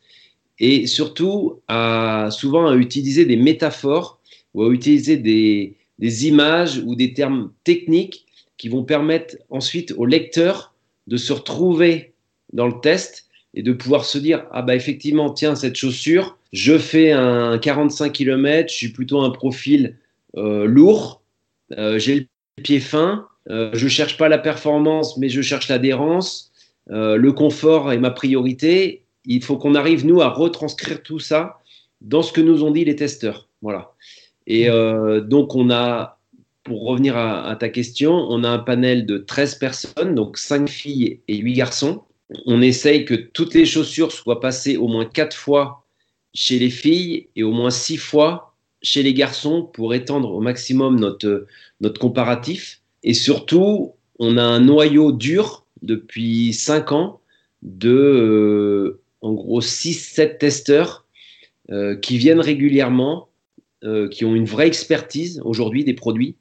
et 0.59 0.87
surtout 0.87 1.61
à, 1.67 2.27
souvent 2.31 2.67
à 2.67 2.75
utiliser 2.75 3.25
des 3.25 3.37
métaphores 3.37 4.19
ou 4.53 4.63
à 4.63 4.71
utiliser 4.71 5.17
des, 5.17 5.77
des 5.99 6.27
images 6.27 6.81
ou 6.85 6.95
des 6.95 7.13
termes 7.13 7.51
techniques 7.63 8.25
qui 8.57 8.67
vont 8.67 8.83
permettre 8.83 9.37
ensuite 9.49 9.93
au 9.97 10.05
lecteur 10.05 10.68
de 11.09 11.17
se 11.17 11.33
retrouver 11.33 12.13
dans 12.53 12.67
le 12.67 12.79
test 12.81 13.27
et 13.55 13.63
de 13.63 13.73
pouvoir 13.73 14.05
se 14.05 14.17
dire 14.19 14.45
ah 14.51 14.61
bah 14.61 14.75
effectivement 14.75 15.31
tiens 15.31 15.55
cette 15.55 15.75
chaussure 15.75 16.37
je 16.53 16.77
fais 16.77 17.11
un 17.11 17.57
45 17.57 18.11
km 18.11 18.71
je 18.71 18.75
suis 18.75 18.89
plutôt 18.89 19.21
un 19.21 19.31
profil 19.31 19.97
euh, 20.37 20.65
lourd 20.65 21.21
euh, 21.77 21.97
j'ai 21.97 22.15
le 22.15 22.25
pied 22.63 22.79
fin 22.79 23.27
euh, 23.49 23.71
je 23.73 23.87
cherche 23.87 24.17
pas 24.17 24.29
la 24.29 24.37
performance 24.37 25.17
mais 25.17 25.29
je 25.29 25.41
cherche 25.41 25.67
l'adhérence 25.67 26.51
le 26.91 27.29
confort 27.29 27.91
est 27.91 27.99
ma 27.99 28.09
priorité. 28.09 29.03
Il 29.23 29.43
faut 29.43 29.57
qu'on 29.57 29.75
arrive 29.75 30.07
nous 30.07 30.21
à 30.21 30.29
retranscrire 30.29 31.03
tout 31.03 31.19
ça 31.19 31.59
dans 32.01 32.23
ce 32.23 32.33
que 32.33 32.41
nous 32.41 32.63
ont 32.63 32.71
dit 32.71 32.83
les 32.83 32.95
testeurs. 32.95 33.47
Voilà. 33.61 33.91
Et 34.47 34.67
donc 35.21 35.53
on 35.53 35.69
a 35.69 36.18
pour 36.63 36.85
revenir 36.85 37.17
à, 37.17 37.55
ta 37.55 37.69
question, 37.69 38.13
on 38.13 38.43
a 38.43 38.49
un 38.49 38.59
panel 38.59 39.05
de 39.05 39.17
13 39.17 39.55
personnes, 39.55 40.15
donc 40.15 40.37
5 40.37 40.69
filles 40.69 41.21
et 41.27 41.37
8 41.37 41.53
garçons. 41.53 42.03
on 42.45 42.61
essaye 42.61 43.05
que 43.05 43.15
toutes 43.15 43.53
les 43.53 43.65
chaussures 43.65 44.11
soient 44.11 44.39
passées 44.39 44.77
au 44.77 44.87
moins 44.87 45.05
quatre 45.05 45.35
fois 45.35 45.85
chez 46.33 46.59
les 46.59 46.69
filles 46.69 47.27
et 47.35 47.43
au 47.43 47.51
moins 47.51 47.71
six 47.71 47.97
fois 47.97 48.55
chez 48.81 49.03
les 49.03 49.13
garçons 49.13 49.63
pour 49.63 49.93
étendre 49.93 50.31
au 50.31 50.41
maximum 50.41 50.99
notre, 50.99 51.47
notre 51.81 51.99
comparatif. 51.99 52.81
Et 53.03 53.13
surtout, 53.13 53.93
on 54.19 54.37
a 54.37 54.43
un 54.43 54.59
noyau 54.59 55.11
dur 55.11 55.65
depuis 55.81 56.53
cinq 56.53 56.91
ans 56.91 57.21
de, 57.61 57.89
euh, 57.89 59.01
en 59.21 59.33
gros, 59.33 59.61
6-7 59.61 60.37
testeurs 60.37 61.05
euh, 61.71 61.95
qui 61.95 62.17
viennent 62.17 62.39
régulièrement, 62.39 63.29
euh, 63.83 64.07
qui 64.09 64.25
ont 64.25 64.35
une 64.35 64.45
vraie 64.45 64.67
expertise 64.67 65.41
aujourd'hui 65.43 65.83
des 65.83 65.93
produits. 65.93 66.35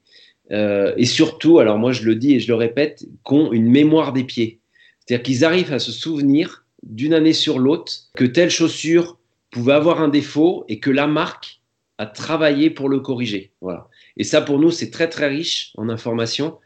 Et 0.50 1.04
surtout, 1.04 1.58
alors 1.58 1.78
moi 1.78 1.92
je 1.92 2.04
le 2.04 2.14
dis 2.14 2.34
et 2.34 2.40
je 2.40 2.48
le 2.48 2.54
répète, 2.54 3.00
qui 3.00 3.34
ont 3.34 3.52
une 3.52 3.70
mémoire 3.70 4.12
des 4.12 4.24
pieds. 4.24 4.60
C'est-à-dire 5.00 5.22
qu'ils 5.22 5.44
arrivent 5.44 5.72
à 5.72 5.78
se 5.78 5.92
souvenir 5.92 6.64
d'une 6.82 7.14
année 7.14 7.32
sur 7.32 7.58
l'autre 7.58 7.92
que 8.14 8.24
telle 8.24 8.50
chaussure 8.50 9.18
pouvait 9.50 9.72
avoir 9.72 10.00
un 10.00 10.08
défaut 10.08 10.64
et 10.68 10.78
que 10.78 10.90
la 10.90 11.06
marque 11.06 11.60
a 11.98 12.06
travaillé 12.06 12.70
pour 12.70 12.88
le 12.88 13.00
corriger. 13.00 13.52
Voilà. 13.60 13.88
Et 14.16 14.24
ça, 14.24 14.40
pour 14.40 14.58
nous, 14.58 14.70
c'est 14.70 14.90
très, 14.90 15.08
très 15.08 15.28
riche 15.28 15.72
en 15.76 15.88
informations 15.88 16.58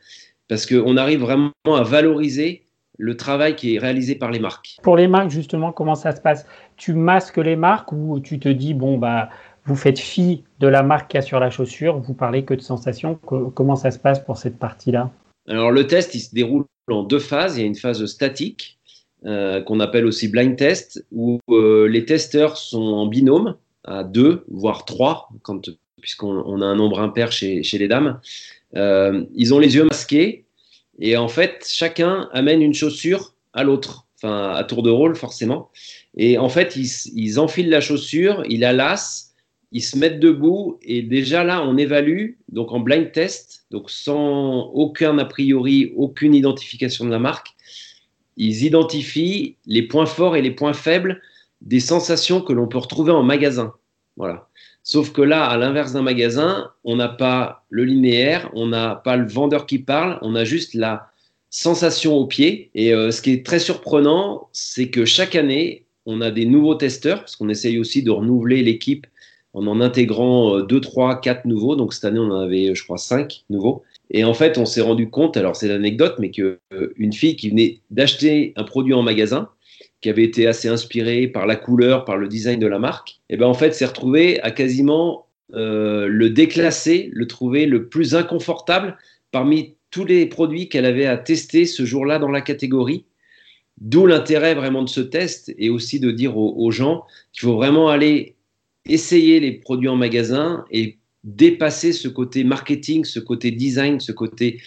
parce 0.49 0.67
qu'on 0.67 0.97
arrive 0.97 1.21
vraiment 1.21 1.53
à 1.67 1.83
valoriser 1.83 2.67
le 3.03 3.17
travail 3.17 3.57
qui 3.57 3.75
est 3.75 3.79
réalisé 3.81 4.15
par 4.15 4.31
les 4.31 4.39
marques. 4.39 4.77
Pour 4.81 4.97
les 4.97 5.09
marques, 5.09 5.31
justement, 5.31 5.73
comment 5.73 5.97
ça 5.97 6.15
se 6.15 6.21
passe? 6.21 6.47
Tu 6.77 6.95
masques 6.95 7.39
les 7.39 7.57
marques 7.57 7.91
ou 7.91 8.21
tu 8.21 8.39
te 8.39 8.49
dis, 8.49 8.75
bon, 8.75 8.97
bah, 8.97 9.29
vous 9.65 9.75
faites 9.75 9.99
fi 9.99 10.45
de 10.61 10.69
la 10.69 10.85
marque 10.85 11.11
qu'il 11.11 11.19
y 11.19 11.23
a 11.23 11.23
sur 11.23 11.41
la 11.41 11.51
chaussure, 11.51 11.99
vous 11.99 12.15
parlez 12.15 12.45
que 12.45 12.55
de 12.55 12.61
sensations. 12.61 13.17
Comment 13.17 13.75
ça 13.75 13.91
se 13.91 13.99
passe 13.99 14.21
pour 14.21 14.37
cette 14.37 14.57
partie-là? 14.57 15.11
Alors, 15.49 15.73
le 15.73 15.89
test, 15.89 16.15
il 16.15 16.21
se 16.21 16.33
déroule 16.33 16.65
en 16.89 17.03
deux 17.03 17.19
phases. 17.19 17.59
Il 17.59 17.63
y 17.63 17.65
a 17.65 17.67
une 17.67 17.75
phase 17.75 18.07
statique 18.07 18.79
euh, 19.27 19.61
qu'on 19.63 19.81
appelle 19.81 20.07
aussi 20.07 20.29
blind 20.29 20.57
test, 20.57 21.05
où 21.11 21.41
euh, 21.51 21.89
les 21.89 22.05
testeurs 22.05 22.57
sont 22.57 22.83
en 22.83 23.07
binôme 23.07 23.57
à 23.83 24.05
deux, 24.05 24.45
voire 24.49 24.85
trois, 24.85 25.29
quand, 25.43 25.71
puisqu'on 26.01 26.63
a 26.63 26.67
un 26.67 26.77
nombre 26.77 27.01
impair 27.01 27.33
chez, 27.33 27.65
chez 27.65 27.79
les 27.79 27.89
dames. 27.89 28.21
Euh, 28.77 29.25
ils 29.35 29.53
ont 29.53 29.59
les 29.59 29.75
yeux 29.75 29.85
masqués 29.85 30.45
et 31.05 31.17
en 31.17 31.29
fait, 31.29 31.67
chacun 31.69 32.31
amène 32.33 32.63
une 32.63 32.75
chaussure 32.75 33.35
à 33.53 33.65
l'autre, 33.65 34.07
enfin 34.17 34.53
à 34.55 34.65
tour 34.65 34.83
de 34.83 34.91
rôle 34.91 35.17
forcément. 35.17 35.71
Et 36.17 36.39
en 36.39 36.49
fait, 36.49 36.77
ils, 36.77 36.89
ils 37.15 37.39
enfilent 37.39 37.69
la 37.69 37.81
chaussure, 37.81 38.43
ils 38.49 38.61
la 38.61 38.73
lassent 38.73 39.33
ils 39.73 39.81
se 39.81 39.97
mettent 39.99 40.21
debout 40.21 40.79
et 40.83 41.03
déjà 41.03 41.45
là, 41.45 41.65
on 41.67 41.79
évalue, 41.79 42.33
donc 42.51 42.73
en 42.73 42.81
blind 42.81 43.11
test, 43.11 43.65
donc 43.71 43.91
sans 43.91 44.71
aucun 44.75 45.19
a 45.19 45.25
priori, 45.25 45.93
aucune 45.97 46.35
identification 46.35 47.07
de 47.07 47.11
la 47.11 47.19
marque, 47.19 47.49
ils 48.37 48.65
identifient 48.65 49.57
les 49.67 49.83
points 49.83 50.07
forts 50.07 50.37
et 50.37 50.43
les 50.43 50.51
points 50.51 50.75
faibles 50.75 51.23
des 51.63 51.81
sensations 51.81 52.43
que 52.43 52.53
l'on 52.53 52.69
peut 52.69 52.79
retrouver 52.79 53.13
en 53.13 53.23
magasin. 53.23 53.73
Voilà. 54.17 54.49
Sauf 54.85 55.13
que 55.13 55.23
là, 55.23 55.45
à 55.45 55.57
l'inverse 55.57 55.93
d'un 55.93 56.03
magasin, 56.03 56.71
on 56.85 56.97
n'a 56.97 57.09
pas 57.09 57.65
le 57.71 57.85
linéaire, 57.85 58.51
on 58.55 58.67
n'a 58.67 58.97
pas 58.97 59.17
le 59.17 59.29
vendeur 59.29 59.67
qui 59.67 59.79
parle, 59.79 60.19
on 60.23 60.35
a 60.35 60.45
juste 60.45 60.75
la 60.75 61.09
sensation 61.51 62.15
au 62.15 62.27
pied. 62.27 62.71
Et 62.75 62.93
euh, 62.93 63.11
ce 63.11 63.23
qui 63.23 63.33
est 63.33 63.47
très 63.47 63.61
surprenant, 63.61 64.49
c'est 64.53 64.89
que 64.89 65.05
chaque 65.05 65.37
année, 65.37 65.85
on 66.05 66.21
a 66.21 66.31
des 66.31 66.47
nouveaux 66.47 66.75
testeurs, 66.75 67.21
parce 67.21 67.37
qu'on 67.37 67.49
essaye 67.49 67.79
aussi 67.79 68.03
de 68.03 68.11
renouveler 68.11 68.63
l'équipe 68.63 69.07
en 69.55 69.67
en 69.67 69.81
intégrant 69.81 70.61
2, 70.61 70.81
3, 70.81 71.21
4 71.21 71.45
nouveaux. 71.45 71.77
Donc 71.77 71.93
cette 71.93 72.05
année, 72.05 72.19
on 72.19 72.31
en 72.31 72.41
avait, 72.41 72.75
je 72.75 72.83
crois, 72.83 72.99
5 72.99 73.45
nouveaux. 73.51 73.85
Et 74.11 74.25
en 74.25 74.35
fait, 74.35 74.59
on 74.59 74.67
s'est 74.67 74.81
rendu 74.81 75.11
compte, 75.11 75.37
alors 75.37 75.57
c'est 75.57 75.69
l'anecdote, 75.69 76.17
mais 76.19 76.31
qu'une 76.31 76.59
euh, 76.73 77.13
fille 77.13 77.37
qui 77.37 77.51
venait 77.51 77.79
d'acheter 77.91 78.53
un 78.57 78.65
produit 78.65 78.95
en 78.95 79.03
magasin, 79.03 79.49
qui 80.03 80.11
avait 80.11 80.25
été 80.25 80.47
assez 80.47 80.69
inspirée 80.69 81.29
par 81.29 81.47
la 81.47 81.57
couleur, 81.57 82.05
par 82.05 82.19
le 82.19 82.29
design 82.29 82.59
de 82.59 82.67
la 82.67 82.79
marque, 82.79 83.21
et 83.31 83.35
eh 83.35 83.37
ben 83.39 83.47
en 83.47 83.55
fait, 83.55 83.73
s'est 83.73 83.87
retrouvée 83.87 84.41
à 84.43 84.51
quasiment 84.51 85.27
euh, 85.55 86.07
le 86.09 86.29
déclasser, 86.29 87.09
le 87.13 87.27
trouver 87.27 87.67
le 87.67 87.89
plus 87.89 88.15
inconfortable 88.15 88.99
parmi 89.31 89.77
tous 89.91 90.05
les 90.05 90.27
produits 90.27 90.69
qu'elle 90.69 90.87
avait 90.87 91.07
à 91.07 91.17
tester 91.17 91.65
ce 91.67 91.85
jour-là 91.85 92.19
dans 92.19 92.31
la 92.31 92.41
catégorie. 92.41 93.05
D'où 93.81 94.07
l'intérêt 94.07 94.55
vraiment 94.55 94.83
de 94.83 94.89
ce 94.89 95.01
test 95.01 95.55
et 95.57 95.71
aussi 95.71 96.01
de 96.01 96.11
dire 96.11 96.37
aux 96.37 96.71
gens 96.71 97.05
qu'il 97.33 97.43
faut 97.43 97.57
vraiment 97.57 97.89
aller 97.89 98.35
essayer 98.87 99.41
les 99.41 99.53
produits 99.53 99.89
en 99.89 99.97
magasin 99.97 100.65
et 100.71 100.99
dépasser 101.25 101.93
ce 101.93 102.09
côté 102.09 102.45
marketing, 102.45 103.05
ce 103.05 103.21
côté 103.21 103.51
design, 103.51 104.01
ce 104.01 104.13
côté 104.13 104.61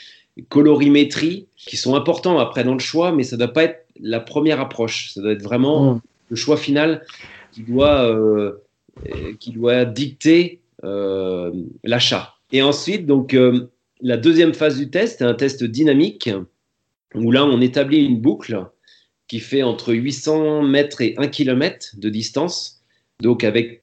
colorimétrie, 0.50 1.48
qui 1.56 1.78
sont 1.78 1.96
importants 1.96 2.40
après 2.40 2.64
dans 2.64 2.74
le 2.74 2.80
choix, 2.80 3.12
mais 3.12 3.24
ça 3.24 3.36
ne 3.36 3.40
doit 3.40 3.54
pas 3.54 3.64
être 3.64 3.86
la 4.00 4.20
première 4.20 4.60
approche. 4.60 5.12
Ça 5.14 5.22
doit 5.22 5.32
être 5.32 5.44
vraiment 5.44 5.96
mm. 5.96 6.02
le 6.30 6.36
choix 6.36 6.58
final 6.58 7.06
qui 7.52 7.62
doit, 7.64 8.06
euh, 8.10 8.62
qui 9.40 9.52
doit 9.52 9.86
dicter 9.86 10.62
euh, 10.84 11.52
l'achat. 11.84 12.36
Et 12.52 12.62
ensuite, 12.62 13.06
donc, 13.06 13.34
euh, 13.34 13.72
la 14.02 14.18
deuxième 14.18 14.54
phase 14.54 14.78
du 14.78 14.90
test 14.90 15.22
est 15.22 15.26
un 15.26 15.34
test 15.34 15.64
dynamique, 15.64 16.30
où 17.14 17.32
là, 17.32 17.46
on 17.46 17.62
établit 17.62 18.04
une 18.06 18.20
boucle 18.20 18.66
qui 19.28 19.40
fait 19.40 19.64
entre 19.64 19.94
800 19.94 20.64
mètres 20.64 21.02
et 21.02 21.16
1 21.18 21.28
km 21.28 21.96
de 21.98 22.10
distance, 22.10 22.84
donc 23.22 23.44
avec 23.44 23.82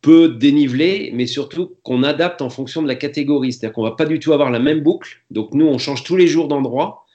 peu 0.00 0.28
dénivelé, 0.28 1.10
mais 1.14 1.26
surtout 1.26 1.76
qu'on 1.82 2.02
adapte 2.02 2.42
en 2.42 2.50
fonction 2.50 2.82
de 2.82 2.88
la 2.88 2.94
catégorie. 2.94 3.52
C'est-à-dire 3.52 3.74
qu'on 3.74 3.82
va 3.82 3.92
pas 3.92 4.06
du 4.06 4.20
tout 4.20 4.32
avoir 4.32 4.50
la 4.50 4.58
même 4.58 4.80
boucle. 4.80 5.22
Donc 5.30 5.54
nous, 5.54 5.66
on 5.66 5.78
change 5.78 6.04
tous 6.04 6.16
les 6.16 6.26
jours 6.26 6.48
d'endroit, 6.48 7.06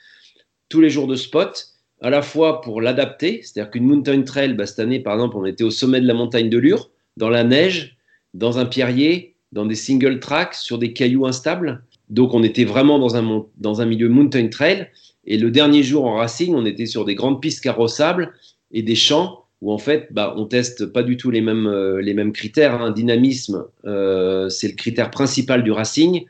tous 0.70 0.82
les 0.82 0.90
jours 0.90 1.08
de 1.08 1.16
spot, 1.16 1.68
à 2.02 2.10
la 2.10 2.22
fois 2.22 2.62
pour 2.62 2.82
l'adapter. 2.82 3.42
C'est-à-dire 3.42 3.72
qu'une 3.72 3.86
mountain 3.86 4.22
trail, 4.24 4.54
bah, 4.54 4.66
cette 4.66 4.80
année, 4.80 5.00
par 5.00 5.14
exemple, 5.14 5.38
on 5.38 5.46
était 5.46 5.64
au 5.64 5.72
sommet 5.72 6.02
de 6.02 6.08
la 6.08 6.14
montagne 6.14 6.50
de 6.50 6.58
Lure, 6.58 6.90
dans 7.18 7.30
la 7.30 7.44
neige, 7.44 7.98
dans 8.34 8.58
un 8.60 8.66
pierrier, 8.66 9.36
dans 9.52 9.66
des 9.66 9.76
single 9.76 10.20
tracks, 10.20 10.56
sur 10.56 10.78
des 10.78 10.94
cailloux 10.94 11.26
instables. 11.26 11.84
Donc 12.10 12.34
on 12.34 12.44
était 12.44 12.66
vraiment 12.66 13.00
dans 13.00 13.16
un, 13.16 13.46
dans 13.58 13.82
un 13.82 13.86
milieu 13.86 14.10
mountain 14.10 14.48
trail. 14.48 14.90
Et 15.26 15.38
le 15.38 15.52
dernier 15.52 15.84
jour 15.84 16.06
en 16.06 16.16
racing, 16.16 16.54
on 16.54 16.66
était 16.66 16.86
sur 16.86 17.06
des 17.06 17.16
grandes 17.16 17.42
pistes 17.42 17.64
carrossables 17.64 18.34
et 18.72 18.82
des 18.82 18.96
champs 18.96 19.43
où 19.64 19.72
en 19.72 19.78
fait, 19.78 20.10
bah, 20.12 20.34
on 20.38 20.46
teste 20.46 20.88
pas 20.88 21.04
du 21.04 21.16
tout 21.16 21.32
les 21.32 21.40
mêmes, 21.40 21.68
euh, 21.68 22.02
les 22.02 22.14
mêmes 22.14 22.34
critères. 22.34 22.76
Un 22.76 22.88
hein. 22.88 22.92
Dynamisme, 22.92 23.66
euh, 23.86 24.50
c'est 24.50 24.68
le 24.68 24.74
critère 24.74 25.10
principal 25.10 25.64
du 25.64 25.72
racing. 25.72 26.26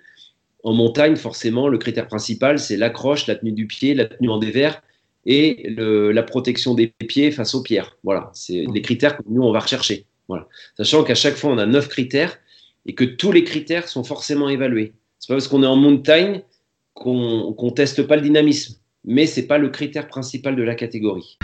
En 0.63 0.74
montagne, 0.74 1.15
forcément, 1.15 1.67
le 1.67 1.80
critère 1.80 2.08
principal, 2.08 2.60
c'est 2.60 2.78
l'accroche, 2.78 3.26
la 3.26 3.36
tenue 3.36 3.52
du 3.52 3.65
pied, 3.65 3.96
la 3.96 4.06
tenue 4.06 4.30
en 4.30 4.38
dévers 4.38 4.84
et 5.26 5.74
la 5.76 6.22
protection 6.22 6.76
des 6.76 6.88
pieds 6.88 7.32
face 7.32 7.56
aux 7.56 7.63
pierres. 7.63 7.98
Voilà, 8.04 8.30
c'est 8.34 8.65
les 8.72 8.82
critères 8.82 9.17
que 9.17 9.24
nous, 9.28 9.41
on 9.41 9.52
va 9.52 9.62
rechercher. 9.62 10.06
Voilà. 10.28 10.48
Sachant 10.78 11.04
qu'à 11.04 11.15
chaque 11.15 11.36
fois, 11.36 11.52
on 11.52 11.58
a 11.58 11.65
neuf 11.65 11.88
critères 11.89 12.38
et 12.86 12.93
que 12.93 13.04
tous 13.04 13.32
les 13.32 13.43
critères 13.43 13.88
sont 13.88 14.04
forcément 14.04 14.48
évalués. 14.48 14.93
C'est 15.19 15.30
pas 15.30 15.36
parce 15.36 15.48
qu'on 15.48 15.63
est 15.63 15.67
en 15.67 15.76
montagne 15.76 16.43
qu'on 16.93 17.56
ne 17.58 17.69
teste 17.72 18.04
pas 18.04 18.15
le 18.15 18.22
dynamisme, 18.22 18.76
mais 19.06 19.26
c'est 19.26 19.48
pas 19.48 19.58
le 19.58 19.69
critère 19.69 20.08
principal 20.08 20.56
de 20.56 20.63
la 20.63 20.76
catégorie. 20.76 21.39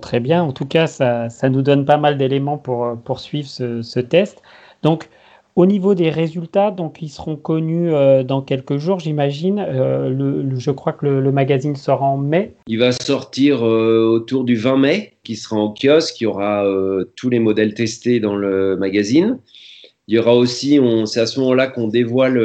Très 0.00 0.20
bien. 0.20 0.42
En 0.42 0.52
tout 0.52 0.66
cas, 0.66 0.86
ça, 0.86 1.28
nous 1.48 1.62
donne 1.62 1.84
pas 1.84 1.96
mal 1.96 2.18
d'éléments 2.18 2.58
pour 2.58 2.84
euh, 2.84 2.94
poursuivre 2.96 3.48
ce, 3.48 4.00
test. 4.00 4.42
Donc, 4.82 5.08
au 5.54 5.64
niveau 5.64 5.94
des 5.94 6.10
résultats, 6.10 6.70
donc 6.70 7.00
ils 7.00 7.08
seront 7.08 7.36
connus 7.36 7.94
euh, 7.94 8.24
dans 8.24 8.42
quelques 8.42 8.76
jours, 8.76 8.98
j'imagine. 8.98 9.64
Euh, 9.66 10.50
je 10.58 10.70
crois 10.72 10.92
que 10.92 11.06
le, 11.06 11.32
magazine 11.32 11.76
sort 11.76 12.02
en 12.02 12.16
mai. 12.18 12.54
Il 12.66 12.80
va 12.80 12.92
sortir 12.92 13.62
autour 13.62 14.44
du 14.44 14.56
20 14.56 14.76
mai, 14.76 15.12
qui 15.22 15.36
sera 15.36 15.56
en 15.56 15.72
kiosque. 15.72 16.20
Il 16.20 16.24
y 16.24 16.26
aura 16.26 16.64
tous 17.14 17.30
les 17.30 17.38
modèles 17.38 17.74
testés 17.74 18.20
dans 18.20 18.36
le 18.36 18.76
magazine. 18.76 19.38
Il 20.08 20.14
y 20.14 20.18
aura 20.18 20.34
aussi, 20.34 20.78
c'est 21.06 21.20
à 21.20 21.26
ce 21.26 21.40
moment-là 21.40 21.68
qu'on 21.68 21.88
dévoile 21.88 22.38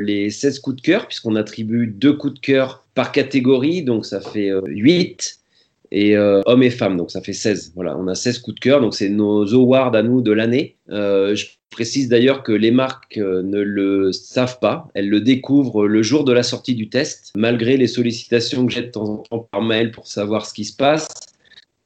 les 0.00 0.30
16 0.30 0.58
coups 0.60 0.76
de 0.76 0.82
cœur, 0.82 1.06
puisqu'on 1.06 1.36
attribue 1.36 1.86
deux 1.86 2.12
coups 2.12 2.34
de 2.34 2.38
cœur 2.38 2.84
par 2.94 3.12
catégorie, 3.12 3.82
donc 3.82 4.04
ça 4.04 4.20
fait 4.20 4.52
8 4.66 5.37
et 5.90 6.16
euh, 6.16 6.42
hommes 6.46 6.62
et 6.62 6.70
femmes, 6.70 6.96
donc 6.96 7.10
ça 7.10 7.20
fait 7.20 7.32
16. 7.32 7.72
Voilà, 7.74 7.96
on 7.96 8.08
a 8.08 8.14
16 8.14 8.40
coups 8.40 8.56
de 8.56 8.60
cœur, 8.60 8.80
donc 8.80 8.94
c'est 8.94 9.08
nos 9.08 9.54
awards 9.54 9.94
à 9.94 10.02
nous 10.02 10.20
de 10.20 10.32
l'année. 10.32 10.76
Euh, 10.90 11.34
je 11.34 11.46
précise 11.70 12.08
d'ailleurs 12.08 12.42
que 12.42 12.52
les 12.52 12.70
marques 12.70 13.16
euh, 13.16 13.42
ne 13.42 13.60
le 13.60 14.12
savent 14.12 14.58
pas, 14.58 14.88
elles 14.94 15.08
le 15.08 15.20
découvrent 15.20 15.86
le 15.86 16.02
jour 16.02 16.24
de 16.24 16.32
la 16.32 16.42
sortie 16.42 16.74
du 16.74 16.88
test, 16.88 17.32
malgré 17.36 17.76
les 17.76 17.86
sollicitations 17.86 18.66
que 18.66 18.72
j'ai 18.72 18.82
de 18.82 18.90
temps 18.90 19.08
en 19.08 19.16
temps 19.18 19.48
par 19.50 19.62
mail 19.62 19.90
pour 19.90 20.06
savoir 20.06 20.44
ce 20.46 20.52
qui 20.52 20.64
se 20.64 20.76
passe. 20.76 21.08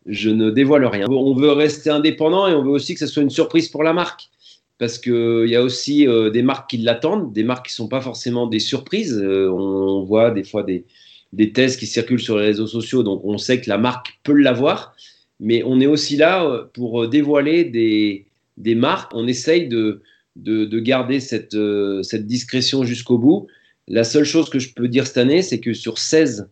Je 0.06 0.30
ne 0.30 0.50
dévoile 0.50 0.84
rien. 0.86 1.06
On 1.08 1.34
veut 1.34 1.52
rester 1.52 1.88
indépendant 1.88 2.48
et 2.48 2.54
on 2.54 2.64
veut 2.64 2.72
aussi 2.72 2.94
que 2.94 3.00
ce 3.00 3.06
soit 3.06 3.22
une 3.22 3.30
surprise 3.30 3.68
pour 3.68 3.84
la 3.84 3.92
marque 3.92 4.30
parce 4.78 4.98
qu'il 4.98 5.46
y 5.46 5.54
a 5.54 5.62
aussi 5.62 6.08
des 6.32 6.42
marques 6.42 6.70
qui 6.70 6.78
l'attendent, 6.78 7.32
des 7.32 7.44
marques 7.44 7.66
qui 7.66 7.72
ne 7.72 7.84
sont 7.84 7.88
pas 7.88 8.00
forcément 8.00 8.48
des 8.48 8.58
surprises. 8.58 9.22
on 9.24 10.02
voit 10.02 10.32
des 10.32 10.42
fois 10.42 10.64
des, 10.64 10.86
des 11.32 11.52
tests 11.52 11.78
qui 11.78 11.86
circulent 11.86 12.20
sur 12.20 12.38
les 12.38 12.46
réseaux 12.46 12.66
sociaux, 12.66 13.02
donc 13.02 13.22
on 13.24 13.38
sait 13.38 13.60
que 13.60 13.68
la 13.68 13.78
marque 13.78 14.18
peut 14.22 14.34
l'avoir, 14.34 14.94
mais 15.40 15.62
on 15.64 15.80
est 15.80 15.86
aussi 15.86 16.16
là 16.16 16.44
euh, 16.44 16.64
pour 16.72 17.02
euh, 17.02 17.08
dévoiler 17.08 17.64
des, 17.64 18.26
des 18.58 18.74
marques. 18.74 19.12
On 19.14 19.26
essaye 19.26 19.66
de, 19.68 20.02
de, 20.36 20.78
garder 20.78 21.20
cette, 21.20 21.56
cette 22.02 22.26
discrétion 22.26 22.84
jusqu'au 22.84 23.18
bout. 23.18 23.46
La 23.88 24.04
seule 24.04 24.24
chose 24.24 24.50
que 24.50 24.58
je 24.58 24.72
peux 24.72 24.88
dire 24.88 25.06
cette 25.06 25.18
année, 25.18 25.42
c'est 25.42 25.58
que 25.58 25.72
sur 25.72 25.98
16 25.98 26.48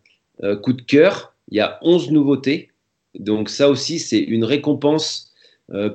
coups 0.61 0.77
de 0.77 0.81
cœur, 0.81 1.33
il 1.49 1.57
y 1.57 1.59
a 1.61 1.79
11 1.81 2.11
nouveautés. 2.11 2.69
Donc 3.17 3.49
ça 3.49 3.69
aussi, 3.69 3.99
c'est 3.99 4.19
une 4.19 4.43
récompense 4.43 5.31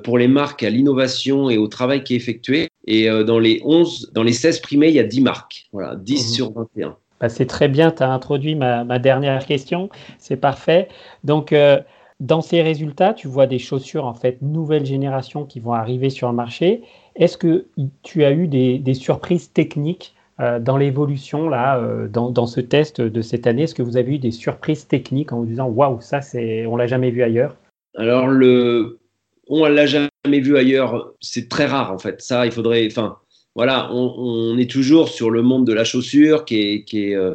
pour 0.03 0.17
les 0.17 0.27
marques 0.27 0.63
à 0.63 0.69
l'innovation 0.69 1.49
et 1.49 1.57
au 1.57 1.67
travail 1.67 2.03
qui 2.03 2.13
est 2.13 2.17
effectué. 2.17 2.69
Et 2.87 3.07
dans 3.25 3.39
les 3.39 3.61
11, 3.63 4.11
dans 4.13 4.23
les 4.23 4.33
16 4.33 4.61
primés, 4.61 4.87
il 4.87 4.95
y 4.95 4.99
a 4.99 5.03
10 5.03 5.21
marques. 5.21 5.67
Voilà, 5.71 5.95
10 5.95 6.13
mmh. 6.13 6.33
sur 6.33 6.51
21. 6.53 6.97
Bah, 7.19 7.29
c'est 7.29 7.45
très 7.45 7.67
bien, 7.67 7.91
tu 7.91 8.03
as 8.03 8.11
introduit 8.11 8.55
ma, 8.55 8.99
dernière 8.99 9.45
question, 9.45 9.89
c'est 10.19 10.37
parfait. 10.37 10.87
Donc, 11.23 11.51
euh, 11.51 11.79
dans 12.19 12.41
ces 12.41 12.61
résultats, 12.61 13.13
tu 13.13 13.27
vois 13.27 13.47
des 13.47 13.59
chaussures, 13.59 14.05
en 14.05 14.13
fait, 14.13 14.41
nouvelle 14.41 14.85
génération 14.85 15.45
qui 15.45 15.59
vont 15.59 15.73
arriver 15.73 16.09
sur 16.09 16.29
le 16.29 16.35
marché. 16.35 16.81
Est-ce 17.15 17.37
que 17.37 17.65
tu 18.03 18.23
as 18.23 18.31
eu 18.31 18.47
des, 18.47 18.93
surprises 18.93 19.51
techniques 19.51 20.15
euh, 20.39 20.59
dans 20.59 20.77
l'évolution, 20.77 21.49
là, 21.49 21.79
euh, 21.79 22.07
dans, 22.07 22.45
ce 22.45 22.61
test 22.61 23.01
de 23.01 23.21
cette 23.21 23.47
année? 23.47 23.63
Est-ce 23.63 23.75
que 23.75 23.83
vous 23.83 23.97
avez 23.97 24.15
eu 24.15 24.19
des 24.19 24.31
surprises 24.31 24.87
techniques 24.87 25.33
en 25.33 25.39
vous 25.39 25.45
disant, 25.47 25.67
waouh, 25.67 26.01
ça, 26.01 26.21
c'est, 26.21 26.67
on 26.67 26.75
l'a 26.75 26.87
jamais 26.87 27.09
vu 27.09 27.23
ailleurs? 27.23 27.55
Alors, 27.95 28.27
le, 28.27 28.99
on 29.47 29.65
l'a 29.65 29.87
jamais 29.87 30.11
vu 30.25 30.55
ailleurs, 30.55 31.13
c'est 31.19 31.49
très 31.49 31.65
rare, 31.65 31.91
en 31.91 31.97
fait. 31.97 32.21
Ça, 32.21 32.45
il 32.45 32.51
faudrait, 32.51 32.85
enfin, 32.85 33.17
voilà, 33.57 33.91
on, 33.91 34.55
est 34.59 34.69
toujours 34.69 35.09
sur 35.09 35.31
le 35.31 35.41
monde 35.41 35.65
de 35.65 35.73
la 35.73 35.83
chaussure 35.83 36.45
qui 36.45 36.61
est, 36.61 36.83
qui 36.83 37.05
est, 37.05 37.15
euh, 37.15 37.33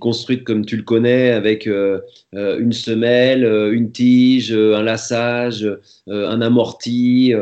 construite 0.00 0.42
comme 0.42 0.66
tu 0.66 0.76
le 0.76 0.82
connais, 0.82 1.30
avec 1.30 1.68
euh, 1.68 2.00
euh, 2.34 2.58
une 2.58 2.72
semelle, 2.72 3.44
une 3.72 3.92
tige, 3.92 4.52
un 4.52 4.82
lassage, 4.82 5.68
un 6.08 6.40
amorti, 6.40 7.34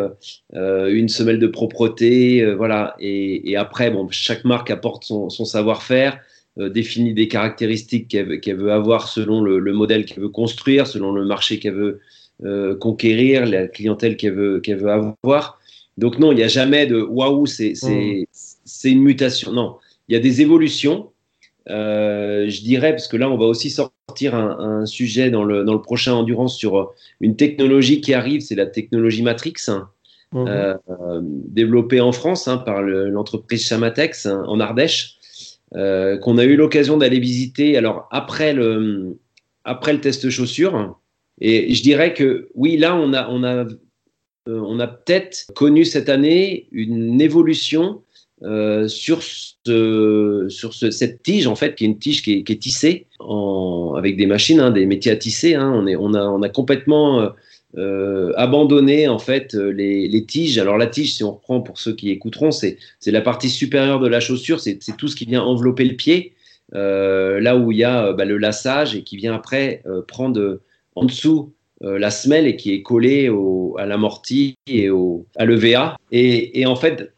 une 0.55 1.09
semelle 1.09 1.39
de 1.39 1.47
propreté, 1.47 2.55
voilà. 2.55 2.97
Et, 3.01 3.57
après, 3.57 3.91
bon, 3.91 4.09
chaque 4.11 4.45
marque 4.45 4.71
apporte 4.71 5.05
son, 5.05 5.29
savoir-faire. 5.31 6.19
définit 6.57 7.13
des 7.13 7.29
caractéristiques 7.29 8.09
qu'elle 8.09 8.57
veut 8.57 8.73
avoir 8.73 9.09
selon 9.09 9.43
le, 9.43 9.73
modèle 9.73 10.07
qu'elle 10.07 10.23
veut 10.23 10.31
construire, 10.31 10.87
selon 10.87 11.13
le 11.13 11.27
marché 11.27 11.59
qu'elle 11.59 11.75
veut 12.43 12.77
conquérir, 12.79 13.45
la 13.45 13.69
clientèle 13.69 14.17
qu'elle 14.17 14.35
veut, 14.35 14.61
qu'elle 14.61 14.79
veut 14.79 14.93
avoir. 14.93 15.58
Donc 15.99 16.19
non, 16.19 16.31
il 16.31 16.37
n'y 16.37 16.45
a 16.45 16.49
jamais 16.49 16.87
de 16.87 17.01
waouh, 17.03 17.47
c'est 17.47 17.75
mm. 17.83 18.25
une 18.85 19.03
mutation. 19.03 19.53
Non, 19.53 19.77
il 20.09 20.15
y 20.15 20.17
a 20.17 20.21
des 20.21 20.41
évolutions. 20.41 21.11
Euh, 21.69 22.49
je 22.49 22.63
dirais, 22.63 22.93
parce 22.93 23.09
que 23.09 23.17
là, 23.17 23.29
on 23.29 23.37
va 23.37 23.45
aussi 23.45 23.69
sortir 23.69 24.35
un, 24.35 24.87
sujet 24.87 25.31
dans 25.31 25.45
le, 25.45 25.65
dans 25.65 25.75
le, 25.75 25.83
prochain 25.83 26.15
Endurance 26.15 26.57
sur 26.57 26.95
une 27.21 27.37
technologie 27.37 28.01
qui 28.01 28.15
arrive, 28.15 28.41
c'est 28.41 28.55
la 28.55 28.65
technologie 28.65 29.23
Matrix, 29.23 29.55
hein, 29.67 29.91
mm-hmm. 30.33 30.79
euh, 30.89 31.21
développée 31.23 32.01
en 32.01 32.13
France 32.13 32.49
hein, 32.49 32.59
par 32.59 32.81
l'entreprise 32.81 33.67
Chamatex 33.67 34.27
hein, 34.27 34.45
en 34.47 34.61
Ardèche, 34.61 35.17
euh, 35.75 36.17
qu'on 36.17 36.39
a 36.39 36.45
eu 36.45 36.57
l'occasion 36.57 36.97
d'aller 36.97 37.19
visiter. 37.19 37.77
Alors 37.77 38.09
après 38.13 38.55
le, 38.55 39.19
après 39.65 39.93
le 39.93 40.01
test 40.01 40.31
chaussure, 40.31 40.97
et 41.41 41.75
je 41.75 41.83
dirais 41.83 42.15
que 42.15 42.49
oui, 42.55 42.77
là, 42.77 42.97
on 42.97 43.13
a, 43.13 43.29
on 43.29 43.43
a 43.43 43.65
euh, 43.65 43.65
on 44.49 44.81
a 44.81 44.87
peut-être 44.87 45.47
connu 45.55 45.85
cette 45.85 46.09
année 46.09 46.69
une 46.73 47.21
évolution 47.21 48.03
euh, 48.45 48.87
sur, 48.87 49.23
cette 49.23 51.23
tige, 51.23 51.47
en 51.47 51.57
fait, 51.57 51.75
qui 51.75 51.85
est 51.85 51.89
une 51.89 51.99
tige 51.99 52.23
qui 52.23 52.45
est, 52.47 52.61
tissée 52.61 53.07
avec 53.97 54.17
des 54.17 54.27
machines, 54.27 54.61
hein, 54.61 54.71
des 54.71 54.87
métiers 54.87 55.13
à 55.13 55.17
tisser. 55.17 55.55
Hein. 55.55 55.85
On, 55.99 56.43
a, 56.43 56.49
complètement 56.49 57.31
euh, 57.77 58.33
abandonné, 58.37 59.09
en 59.09 59.19
fait, 59.19 59.55
les, 59.55 60.25
tiges. 60.27 60.59
Alors, 60.59 60.79
la 60.79 60.87
tige, 60.87 61.17
si 61.17 61.25
on 61.25 61.33
reprend 61.33 61.61
pour 61.61 61.79
ceux 61.79 61.95
qui 61.95 62.11
écouteront, 62.11 62.53
c'est 62.53 62.79
la 63.07 63.21
partie 63.21 63.51
supérieure 63.51 63.99
de 63.99 64.09
la 64.09 64.21
chaussure, 64.21 64.61
c'est 64.61 64.79
tout 64.97 65.09
ce 65.09 65.17
qui 65.17 65.25
vient 65.25 65.43
envelopper 65.43 65.85
le 65.85 65.97
pied, 65.97 66.35
là 66.73 67.57
où 67.57 67.73
il 67.73 67.79
y 67.79 67.85
a 67.85 68.13
bah, 68.13 68.25
le 68.25 68.39
lassage 68.39 68.95
et 68.95 69.03
qui 69.03 69.17
vient 69.17 69.35
après 69.35 69.83
prendre 70.07 70.61
en 70.95 71.05
dessous 71.05 71.41
euh, 71.41 71.58
la 71.81 72.11
semelle 72.11 72.47
et 72.47 72.57
qui 72.57 72.73
est 72.73 72.83
collée 72.83 73.31
à 73.79 73.87
l'amorti 73.87 74.55
et 74.67 74.91
au, 74.91 75.27
à 75.37 75.45
l'EVA. 75.45 75.97
Et, 76.11 76.61
et, 76.61 76.67
en 76.67 76.77
fait, 76.77 77.13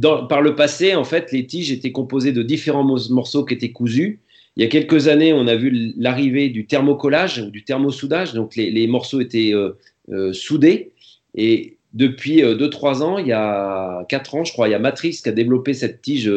par 0.00 0.40
le 0.40 0.54
passé, 0.54 0.94
en 0.94 1.04
fait, 1.04 1.32
les 1.32 1.46
tiges 1.46 1.70
étaient 1.72 1.92
composées 1.92 2.32
de 2.32 2.42
différents 2.42 2.84
morceaux 3.10 3.44
qui 3.44 3.54
étaient 3.54 3.72
cousus. 3.72 4.20
Il 4.56 4.62
y 4.62 4.66
a 4.66 4.68
quelques 4.68 5.08
années, 5.08 5.32
on 5.32 5.46
a 5.46 5.56
vu 5.56 5.92
l'arrivée 5.96 6.48
du 6.48 6.66
thermocollage 6.66 7.38
ou 7.38 7.50
du 7.50 7.64
thermosoudage. 7.64 8.34
Donc, 8.34 8.54
les, 8.56 8.86
morceaux 8.86 9.20
étaient 9.20 9.52
euh, 9.52 9.76
euh, 10.10 10.32
soudés. 10.32 10.92
Et 11.34 11.76
depuis 11.92 12.42
2-3 12.42 13.02
ans, 13.02 13.18
il 13.18 13.26
y 13.26 13.32
a 13.32 14.04
4 14.08 14.34
ans, 14.36 14.44
je 14.44 14.52
crois, 14.52 14.68
il 14.68 14.72
y 14.72 14.74
a 14.74 14.78
Matrix 14.78 15.20
qui 15.22 15.28
a 15.28 15.32
développé 15.32 15.74
cette 15.74 16.02
tige 16.02 16.30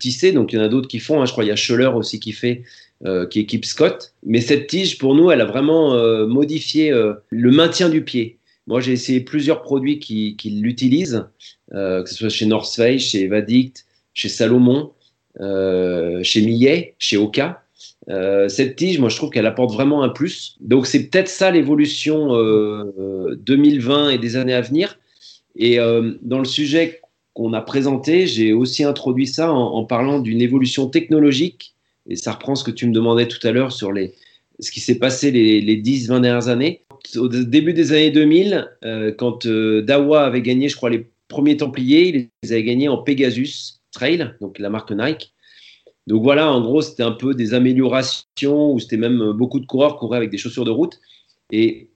tissée. 0.00 0.32
Donc, 0.32 0.52
il 0.52 0.56
y 0.56 0.58
en 0.58 0.62
a 0.62 0.68
d'autres 0.68 0.88
qui 0.88 0.98
font. 0.98 1.20
Hein. 1.20 1.26
Je 1.26 1.32
crois 1.32 1.44
il 1.44 1.48
y 1.48 1.52
a 1.52 1.56
Scholler 1.56 1.90
aussi 1.94 2.18
qui 2.18 2.32
fait 2.32 2.62
euh, 3.04 3.26
qui 3.26 3.40
équipe 3.40 3.64
Scott. 3.64 4.14
Mais 4.24 4.40
cette 4.40 4.68
tige, 4.68 4.96
pour 4.96 5.16
nous, 5.16 5.32
elle 5.32 5.40
a 5.40 5.44
vraiment 5.44 5.94
euh, 5.94 6.24
modifié 6.28 6.92
euh, 6.92 7.14
le 7.30 7.50
maintien 7.50 7.88
du 7.88 8.04
pied. 8.04 8.38
Moi, 8.68 8.80
j'ai 8.80 8.92
essayé 8.92 9.18
plusieurs 9.18 9.60
produits 9.62 9.98
qui, 9.98 10.36
l'utilisent, 10.44 11.26
que 11.72 12.04
ce 12.06 12.14
soit 12.14 12.28
chez 12.28 12.46
North 12.46 12.72
Face, 12.72 13.02
chez 13.02 13.24
Evadict, 13.24 13.86
chez 14.14 14.28
Salomon, 14.28 14.92
chez 15.40 16.42
Millet, 16.42 16.94
chez 17.00 17.16
Oka. 17.16 17.64
cette 18.06 18.76
tige, 18.76 19.00
moi, 19.00 19.08
je 19.08 19.16
trouve 19.16 19.30
qu'elle 19.30 19.46
apporte 19.46 19.72
vraiment 19.72 20.04
un 20.04 20.08
plus. 20.08 20.56
Donc, 20.60 20.86
c'est 20.86 21.08
peut-être 21.08 21.26
ça 21.26 21.50
l'évolution 21.50 22.36
2020 23.34 24.10
et 24.10 24.18
des 24.18 24.36
années 24.36 24.54
à 24.54 24.60
venir. 24.60 25.00
Et 25.56 25.78
dans 26.22 26.38
le 26.38 26.44
sujet 26.44 27.00
qu'on 27.34 27.52
a 27.52 27.62
présenté, 27.62 28.28
j'ai 28.28 28.52
aussi 28.52 28.84
introduit 28.84 29.26
ça 29.26 29.52
en 29.52 29.84
parlant 29.84 30.20
d'une 30.20 30.40
évolution 30.40 30.86
technologique 30.86 31.72
et 32.08 32.16
ça 32.16 32.32
reprend 32.32 32.54
ce 32.54 32.64
que 32.64 32.70
tu 32.70 32.86
me 32.86 32.92
demandais 32.92 33.28
tout 33.28 33.44
à 33.46 33.52
l'heure 33.52 33.72
sur 33.72 33.92
les, 33.92 34.14
ce 34.60 34.70
qui 34.70 34.80
s'est 34.80 34.98
passé 34.98 35.30
les, 35.30 35.60
les 35.60 35.80
10-20 35.80 36.20
dernières 36.20 36.48
années. 36.48 36.84
Au 37.16 37.28
début 37.28 37.72
des 37.72 37.92
années 37.92 38.10
2000, 38.10 38.70
euh, 38.84 39.12
quand 39.12 39.46
euh, 39.46 39.82
Dawa 39.82 40.24
avait 40.24 40.42
gagné, 40.42 40.68
je 40.68 40.76
crois, 40.76 40.90
les 40.90 41.08
premiers 41.28 41.56
Templiers, 41.56 42.08
il 42.08 42.28
les 42.42 42.52
avait 42.52 42.62
gagnés 42.62 42.88
en 42.88 42.98
Pegasus 42.98 43.80
Trail, 43.90 44.34
donc 44.40 44.58
la 44.58 44.70
marque 44.70 44.92
Nike. 44.92 45.32
Donc 46.06 46.22
voilà, 46.22 46.52
en 46.52 46.60
gros, 46.60 46.80
c'était 46.80 47.02
un 47.02 47.12
peu 47.12 47.34
des 47.34 47.54
améliorations, 47.54 48.72
ou 48.72 48.80
c'était 48.80 48.96
même 48.96 49.32
beaucoup 49.32 49.60
de 49.60 49.66
coureurs 49.66 49.96
couraient 49.96 50.16
avec 50.16 50.30
des 50.30 50.38
chaussures 50.38 50.64
de 50.64 50.70
route. 50.70 51.00
Et 51.50 51.90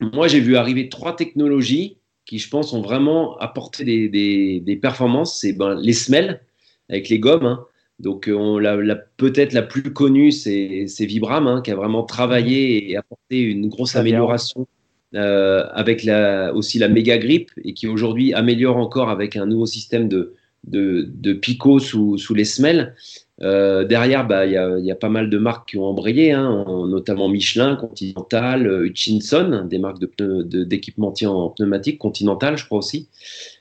moi, 0.00 0.28
j'ai 0.28 0.40
vu 0.40 0.56
arriver 0.56 0.88
trois 0.88 1.16
technologies 1.16 1.98
qui, 2.26 2.38
je 2.38 2.48
pense, 2.48 2.72
ont 2.72 2.82
vraiment 2.82 3.36
apporté 3.38 3.84
des, 4.08 4.78
performances. 4.80 5.40
C'est 5.40 5.52
ben, 5.52 5.74
les 5.74 5.94
semelles, 5.94 6.42
avec 6.88 7.08
les 7.08 7.18
gommes. 7.18 7.46
Hein. 7.46 7.64
Donc, 7.98 8.28
euh, 8.28 8.34
on, 8.34 8.58
la, 8.58 8.96
peut-être 9.16 9.52
la 9.52 9.62
plus 9.62 9.92
connue, 9.92 10.30
c'est 10.30 10.86
Vibram, 11.00 11.46
hein, 11.46 11.62
qui 11.62 11.70
a 11.70 11.76
vraiment 11.76 12.04
travaillé 12.04 12.90
et 12.90 12.96
apporté 12.96 13.40
une 13.40 13.68
grosse 13.68 13.96
amélioration 13.96 14.66
euh, 15.14 15.64
avec 15.72 16.04
la, 16.04 16.54
aussi 16.54 16.78
la 16.78 16.88
méga 16.88 17.18
grip 17.18 17.50
et 17.64 17.74
qui 17.74 17.86
aujourd'hui 17.86 18.34
améliore 18.34 18.76
encore 18.76 19.08
avec 19.10 19.36
un 19.36 19.46
nouveau 19.46 19.66
système 19.66 20.08
de, 20.08 20.34
de, 20.64 21.40
sous, 21.80 22.18
sous 22.18 22.34
les 22.34 22.44
semelles. 22.44 22.94
Euh, 23.40 23.84
derrière, 23.84 24.26
bah, 24.26 24.46
il 24.46 24.54
bah, 24.54 24.78
y, 24.78 24.86
y, 24.86 24.90
a 24.90 24.96
pas 24.96 25.08
mal 25.08 25.30
de 25.30 25.38
marques 25.38 25.70
qui 25.70 25.76
ont 25.78 25.84
embrayé, 25.84 26.32
hein, 26.32 26.64
notamment 26.88 27.28
Michelin, 27.28 27.76
Continental, 27.76 28.84
Hutchinson, 28.84 29.66
des 29.68 29.78
marques 29.78 30.00
d'équipementiers 30.00 31.26
de, 31.26 31.32
en 31.32 31.48
pneumatique, 31.50 31.98
Continental, 31.98 32.58
je 32.58 32.64
crois 32.64 32.78
aussi. 32.78 33.08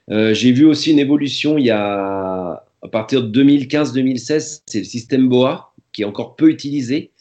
Euh, 0.10 0.34
J'ai 0.34 0.52
vu 0.52 0.66
aussi 0.66 0.92
une 0.92 1.00
évolution 1.00 1.58
il 1.58 1.66
y 1.66 1.72
a 1.72 2.67
à 2.84 2.88
partir 2.88 3.24
de 3.24 3.44
2015-2016, 3.44 4.62
c'est 4.66 4.80
le 4.80 4.84
système 4.86 5.28
BOA 5.28 5.74
qui 5.94 6.04
est 6.04 6.06
encore 6.06 6.36
peu 6.36 6.50
utilisé, 6.50 7.12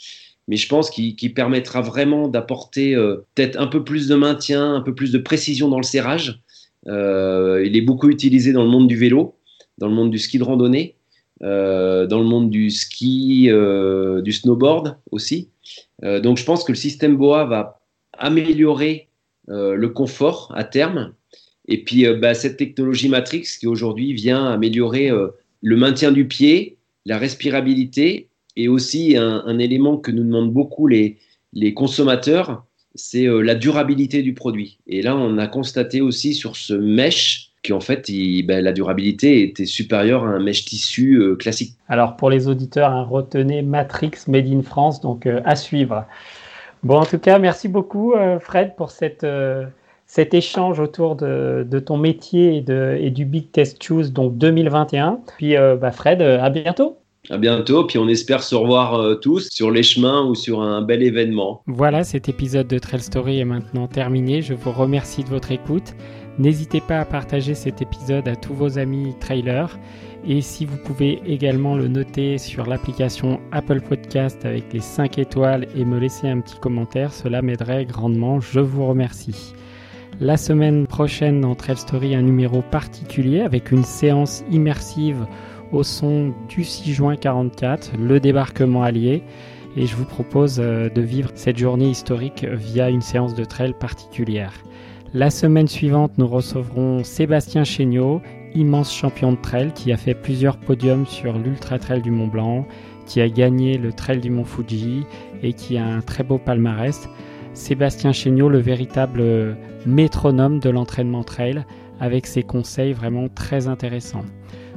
mais 0.48 0.56
je 0.56 0.68
pense 0.68 0.90
qu'il 0.90 1.34
permettra 1.34 1.80
vraiment 1.80 2.28
d'apporter 2.28 2.94
euh, 2.94 3.26
peut-être 3.34 3.58
un 3.58 3.66
peu 3.66 3.82
plus 3.82 4.06
de 4.06 4.14
maintien, 4.14 4.74
un 4.74 4.80
peu 4.80 4.94
plus 4.94 5.12
de 5.12 5.18
précision 5.18 5.68
dans 5.68 5.78
le 5.78 5.84
serrage. 5.84 6.40
Euh, 6.86 7.64
il 7.66 7.76
est 7.76 7.80
beaucoup 7.80 8.08
utilisé 8.10 8.52
dans 8.52 8.62
le 8.62 8.68
monde 8.68 8.86
du 8.86 8.96
vélo, 8.96 9.34
dans 9.78 9.88
le 9.88 9.94
monde 9.94 10.10
du 10.10 10.18
ski 10.18 10.38
de 10.38 10.44
randonnée, 10.44 10.94
euh, 11.42 12.06
dans 12.06 12.20
le 12.20 12.26
monde 12.26 12.50
du 12.50 12.70
ski, 12.70 13.50
du 14.22 14.32
snowboard 14.32 14.96
aussi. 15.10 15.48
donc 16.02 16.38
je 16.38 16.44
pense 16.44 16.62
que 16.62 16.72
le 16.72 16.76
système 16.76 17.16
BOA 17.16 17.44
va 17.44 17.80
améliorer 18.12 19.08
le 19.48 19.86
confort 19.88 20.52
à 20.54 20.64
terme. 20.64 21.12
Et 21.68 21.82
puis 21.82 22.06
bah, 22.14 22.34
cette 22.34 22.56
technologie 22.56 23.08
Matrix 23.08 23.48
qui 23.58 23.66
aujourd'hui 23.66 24.12
vient 24.12 24.46
améliorer 24.46 25.10
le 25.66 25.76
maintien 25.76 26.12
du 26.12 26.28
pied, 26.28 26.78
la 27.06 27.18
respirabilité 27.18 28.28
et 28.54 28.68
aussi 28.68 29.16
un, 29.16 29.58
élément 29.58 29.96
que 29.96 30.12
nous 30.12 30.22
demandent 30.22 30.52
beaucoup 30.52 30.86
les, 30.86 31.18
consommateurs, 31.74 32.64
c'est 32.94 33.26
euh, 33.26 33.40
la 33.40 33.56
durabilité 33.56 34.22
du 34.22 34.32
produit. 34.32 34.78
Et 34.86 35.02
là, 35.02 35.16
on 35.16 35.38
a 35.38 35.48
constaté 35.48 36.00
aussi 36.00 36.34
sur 36.34 36.54
ce 36.54 36.72
mesh 36.72 37.50
qu'en 37.66 37.80
fait, 37.80 38.08
ben, 38.44 38.62
la 38.62 38.70
durabilité 38.70 39.42
était 39.42 39.66
supérieure 39.66 40.22
à 40.22 40.28
un 40.28 40.38
mesh 40.38 40.66
tissu 40.66 41.16
euh, 41.16 41.34
classique. 41.34 41.74
Alors 41.88 42.14
pour 42.14 42.30
les 42.30 42.46
auditeurs, 42.46 42.92
hein, 42.92 43.02
retenez 43.02 43.62
Matrix 43.62 44.12
Made 44.28 44.46
in 44.46 44.62
France, 44.62 45.00
donc 45.00 45.26
euh, 45.26 45.40
à 45.44 45.56
suivre. 45.56 46.06
Bon, 46.84 46.98
en 46.98 47.06
tout 47.06 47.18
cas, 47.18 47.40
merci 47.40 47.66
beaucoup 47.66 48.14
Fred 48.38 48.76
pour 48.76 48.92
cette 48.92 49.26
cet 50.06 50.34
échange 50.34 50.78
autour 50.78 51.16
de, 51.16 51.78
ton 51.84 51.98
métier 51.98 52.64
et, 52.68 53.10
du 53.10 53.24
Big 53.24 53.50
Test 53.50 53.82
Choose, 53.82 54.12
donc 54.12 54.38
2021. 54.38 55.20
Puis 55.36 55.56
euh, 55.56 55.76
bah, 55.76 55.90
Fred, 55.90 56.22
euh, 56.22 56.40
à 56.40 56.48
bientôt. 56.48 56.96
À 57.28 57.38
bientôt, 57.38 57.84
puis 57.84 57.98
on 57.98 58.06
espère 58.06 58.44
se 58.44 58.54
revoir 58.54 58.94
euh, 58.94 59.16
tous 59.16 59.48
sur 59.50 59.72
les 59.72 59.82
chemins 59.82 60.24
ou 60.24 60.36
sur 60.36 60.60
un 60.62 60.80
bel 60.80 61.02
événement. 61.02 61.62
Voilà, 61.66 62.04
cet 62.04 62.28
épisode 62.28 62.68
de 62.68 62.78
Trail 62.78 63.00
Story 63.00 63.40
est 63.40 63.44
maintenant 63.44 63.88
terminé. 63.88 64.42
Je 64.42 64.54
vous 64.54 64.70
remercie 64.70 65.24
de 65.24 65.28
votre 65.28 65.50
écoute. 65.50 65.94
N'hésitez 66.38 66.80
pas 66.80 67.00
à 67.00 67.04
partager 67.04 67.54
cet 67.54 67.82
épisode 67.82 68.28
à 68.28 68.36
tous 68.36 68.54
vos 68.54 68.78
amis 68.78 69.12
trailers. 69.18 69.76
Et 70.28 70.40
si 70.40 70.66
vous 70.66 70.76
pouvez 70.76 71.20
également 71.26 71.74
le 71.74 71.88
noter 71.88 72.38
sur 72.38 72.66
l'application 72.66 73.40
Apple 73.50 73.80
Podcast 73.80 74.44
avec 74.44 74.72
les 74.72 74.80
5 74.80 75.18
étoiles 75.18 75.66
et 75.76 75.84
me 75.84 75.98
laisser 75.98 76.28
un 76.28 76.40
petit 76.40 76.58
commentaire, 76.58 77.12
cela 77.12 77.42
m'aiderait 77.42 77.86
grandement. 77.86 78.38
Je 78.38 78.60
vous 78.60 78.86
remercie. 78.86 79.52
La 80.18 80.38
semaine 80.38 80.86
prochaine 80.86 81.42
dans 81.42 81.54
Trail 81.54 81.76
Story, 81.76 82.14
un 82.14 82.22
numéro 82.22 82.62
particulier 82.62 83.42
avec 83.42 83.70
une 83.70 83.84
séance 83.84 84.44
immersive 84.50 85.26
au 85.72 85.82
son 85.82 86.32
du 86.48 86.64
6 86.64 86.94
juin 86.94 87.16
44, 87.16 87.92
le 87.98 88.18
débarquement 88.18 88.82
allié. 88.82 89.22
Et 89.76 89.84
je 89.84 89.94
vous 89.94 90.06
propose 90.06 90.56
euh, 90.58 90.88
de 90.88 91.02
vivre 91.02 91.30
cette 91.34 91.58
journée 91.58 91.90
historique 91.90 92.46
via 92.50 92.88
une 92.88 93.02
séance 93.02 93.34
de 93.34 93.44
trail 93.44 93.74
particulière. 93.78 94.54
La 95.12 95.28
semaine 95.28 95.68
suivante, 95.68 96.12
nous 96.16 96.26
recevrons 96.26 97.04
Sébastien 97.04 97.64
Chéniaud, 97.64 98.22
immense 98.54 98.94
champion 98.94 99.32
de 99.32 99.40
trail 99.42 99.72
qui 99.74 99.92
a 99.92 99.98
fait 99.98 100.14
plusieurs 100.14 100.56
podiums 100.56 101.04
sur 101.04 101.36
l'Ultra 101.38 101.78
Trail 101.78 102.00
du 102.00 102.10
Mont 102.10 102.28
Blanc, 102.28 102.66
qui 103.04 103.20
a 103.20 103.28
gagné 103.28 103.76
le 103.76 103.92
Trail 103.92 104.20
du 104.20 104.30
Mont 104.30 104.46
Fuji 104.46 105.02
et 105.42 105.52
qui 105.52 105.76
a 105.76 105.84
un 105.84 106.00
très 106.00 106.24
beau 106.24 106.38
palmarès. 106.38 107.06
Sébastien 107.52 108.12
Chéniaud, 108.12 108.48
le 108.48 108.58
véritable 108.58 109.56
métronome 109.86 110.58
de 110.58 110.70
l'entraînement 110.70 111.24
trail, 111.24 111.64
avec 112.00 112.26
ses 112.26 112.42
conseils 112.42 112.92
vraiment 112.92 113.28
très 113.28 113.68
intéressants. 113.68 114.24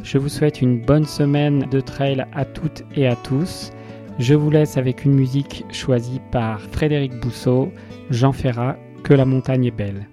Je 0.04 0.18
vous 0.18 0.30
souhaite 0.30 0.62
une 0.62 0.82
bonne 0.82 1.06
semaine 1.06 1.68
de 1.70 1.82
trail 1.82 2.26
à 2.34 2.46
toutes 2.46 2.84
et 2.96 3.08
à 3.08 3.16
tous. 3.16 3.72
Je 4.18 4.34
vous 4.34 4.50
laisse 4.50 4.78
avec 4.78 5.06
une 5.06 5.14
musique 5.14 5.66
choisie 5.72 6.22
par 6.32 6.62
Frédéric 6.62 7.20
Bousseau, 7.20 7.72
Jean 8.10 8.32
Ferrat, 8.32 8.78
Que 9.04 9.14
la 9.14 9.26
montagne 9.26 9.66
est 9.66 9.72
belle. 9.72 10.08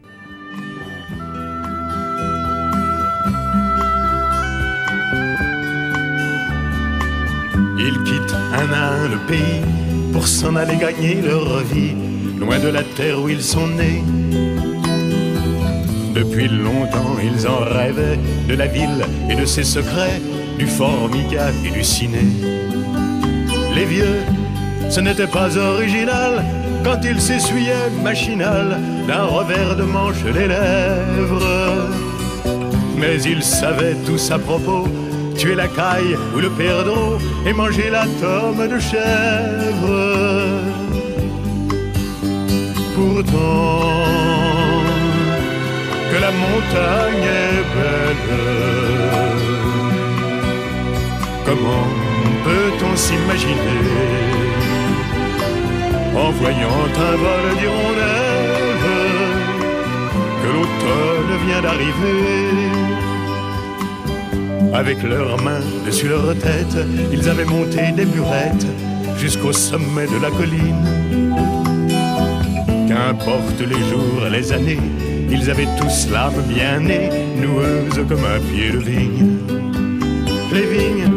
Ils 7.78 8.02
quittent 8.04 8.36
un 8.52 8.72
à 8.72 8.92
un 8.92 9.08
le 9.08 9.18
pays 9.26 9.60
pour 10.12 10.26
s'en 10.26 10.54
aller 10.54 10.76
gagner 10.76 11.20
leur 11.20 11.60
vie, 11.64 11.94
loin 12.38 12.58
de 12.58 12.68
la 12.68 12.82
terre 12.96 13.20
où 13.20 13.28
ils 13.28 13.42
sont 13.42 13.66
nés. 13.66 14.02
Depuis 16.16 16.48
longtemps, 16.48 17.16
ils 17.22 17.46
en 17.46 17.58
rêvaient 17.58 18.18
de 18.48 18.54
la 18.54 18.66
ville 18.66 19.04
et 19.28 19.34
de 19.34 19.44
ses 19.44 19.64
secrets, 19.64 20.18
du 20.58 20.66
formica 20.66 21.50
et. 21.62 21.70
Les 23.74 23.84
vieux, 23.84 24.20
ce 24.88 25.00
n'était 25.00 25.26
pas 25.26 25.54
original 25.58 26.42
quand 26.82 27.00
ils 27.04 27.20
s'essuyaient 27.20 27.90
machinal 28.02 28.78
d'un 29.06 29.24
revers 29.24 29.76
de 29.76 29.82
manche 29.82 30.24
les 30.24 30.48
lèvres. 30.48 31.90
Mais 32.96 33.22
ils 33.22 33.42
savaient 33.42 33.96
tous 34.06 34.30
à 34.30 34.38
propos 34.38 34.88
tuer 35.36 35.54
la 35.54 35.68
caille 35.68 36.16
ou 36.34 36.38
le 36.40 36.48
perdreau 36.48 37.18
et 37.44 37.52
manger 37.52 37.90
la 37.90 38.06
tome 38.22 38.66
de 38.66 38.78
chèvre. 38.78 39.96
Pourtant, 42.94 44.35
que 46.16 46.22
la 46.22 46.30
montagne 46.30 47.28
est 47.44 47.62
belle, 47.74 48.26
comment 51.44 51.88
peut-on 52.44 52.96
s'imaginer 52.96 53.84
en 56.14 56.30
voyant 56.30 56.80
un 57.08 57.16
vol 57.24 57.46
d'hirondelles 57.58 58.80
que 60.42 60.48
l'automne 60.54 61.32
vient 61.46 61.62
d'arriver? 61.62 62.70
Avec 64.72 65.02
leurs 65.02 65.42
mains 65.42 65.60
dessus 65.84 66.08
leur 66.08 66.34
tête, 66.38 66.78
ils 67.12 67.28
avaient 67.28 67.44
monté 67.44 67.92
des 67.94 68.06
murettes 68.06 68.66
jusqu'au 69.18 69.52
sommet 69.52 70.06
de 70.06 70.18
la 70.22 70.30
colline. 70.30 70.86
Qu'importe 72.88 73.60
les 73.60 73.82
jours, 73.90 74.28
les 74.30 74.52
années, 74.52 74.80
ils 75.30 75.50
avaient 75.50 75.68
tous 75.78 76.08
l'âme 76.10 76.42
bien 76.48 76.80
née, 76.80 77.10
noueuse 77.40 78.06
comme 78.08 78.24
un 78.24 78.40
pied 78.50 78.70
de 78.70 78.78
vigne. 78.78 79.38
Les 80.52 80.66
vignes, 80.66 81.12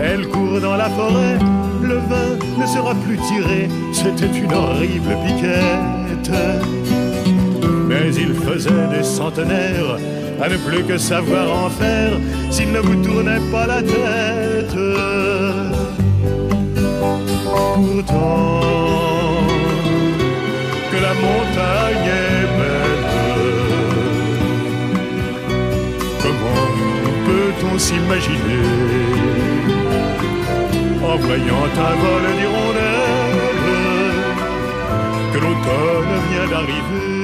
elles 0.00 0.26
courent 0.28 0.60
dans 0.60 0.76
la 0.76 0.88
forêt, 0.90 1.38
le 1.82 1.94
vin 1.94 2.38
ne 2.58 2.66
sera 2.66 2.94
plus 2.94 3.18
tiré, 3.18 3.68
c'était 3.92 4.38
une 4.38 4.52
horrible 4.52 5.16
piquette. 5.26 6.30
Mais 7.88 8.14
ils 8.14 8.34
faisaient 8.34 8.88
des 8.96 9.02
centenaires 9.02 9.98
à 10.40 10.48
ne 10.48 10.56
plus 10.56 10.84
que 10.84 10.96
savoir 10.96 11.64
en 11.64 11.68
faire 11.68 12.12
s'il 12.50 12.72
ne 12.72 12.80
vous 12.80 13.02
tournait 13.04 13.40
pas 13.50 13.66
la 13.66 13.82
tête. 13.82 14.76
Pourtant, 17.74 18.60
que 20.90 20.96
la 20.96 21.14
montagne 21.14 22.08
est 22.08 22.39
peut-on 27.30 27.78
s'imaginer 27.78 28.64
en 31.10 31.16
voyant 31.16 31.64
un 31.88 31.94
vol 32.02 32.24
d'hirondelles 32.38 33.46
que 35.32 35.38
l'automne 35.38 36.14
vient 36.30 36.48
d'arriver? 36.52 37.19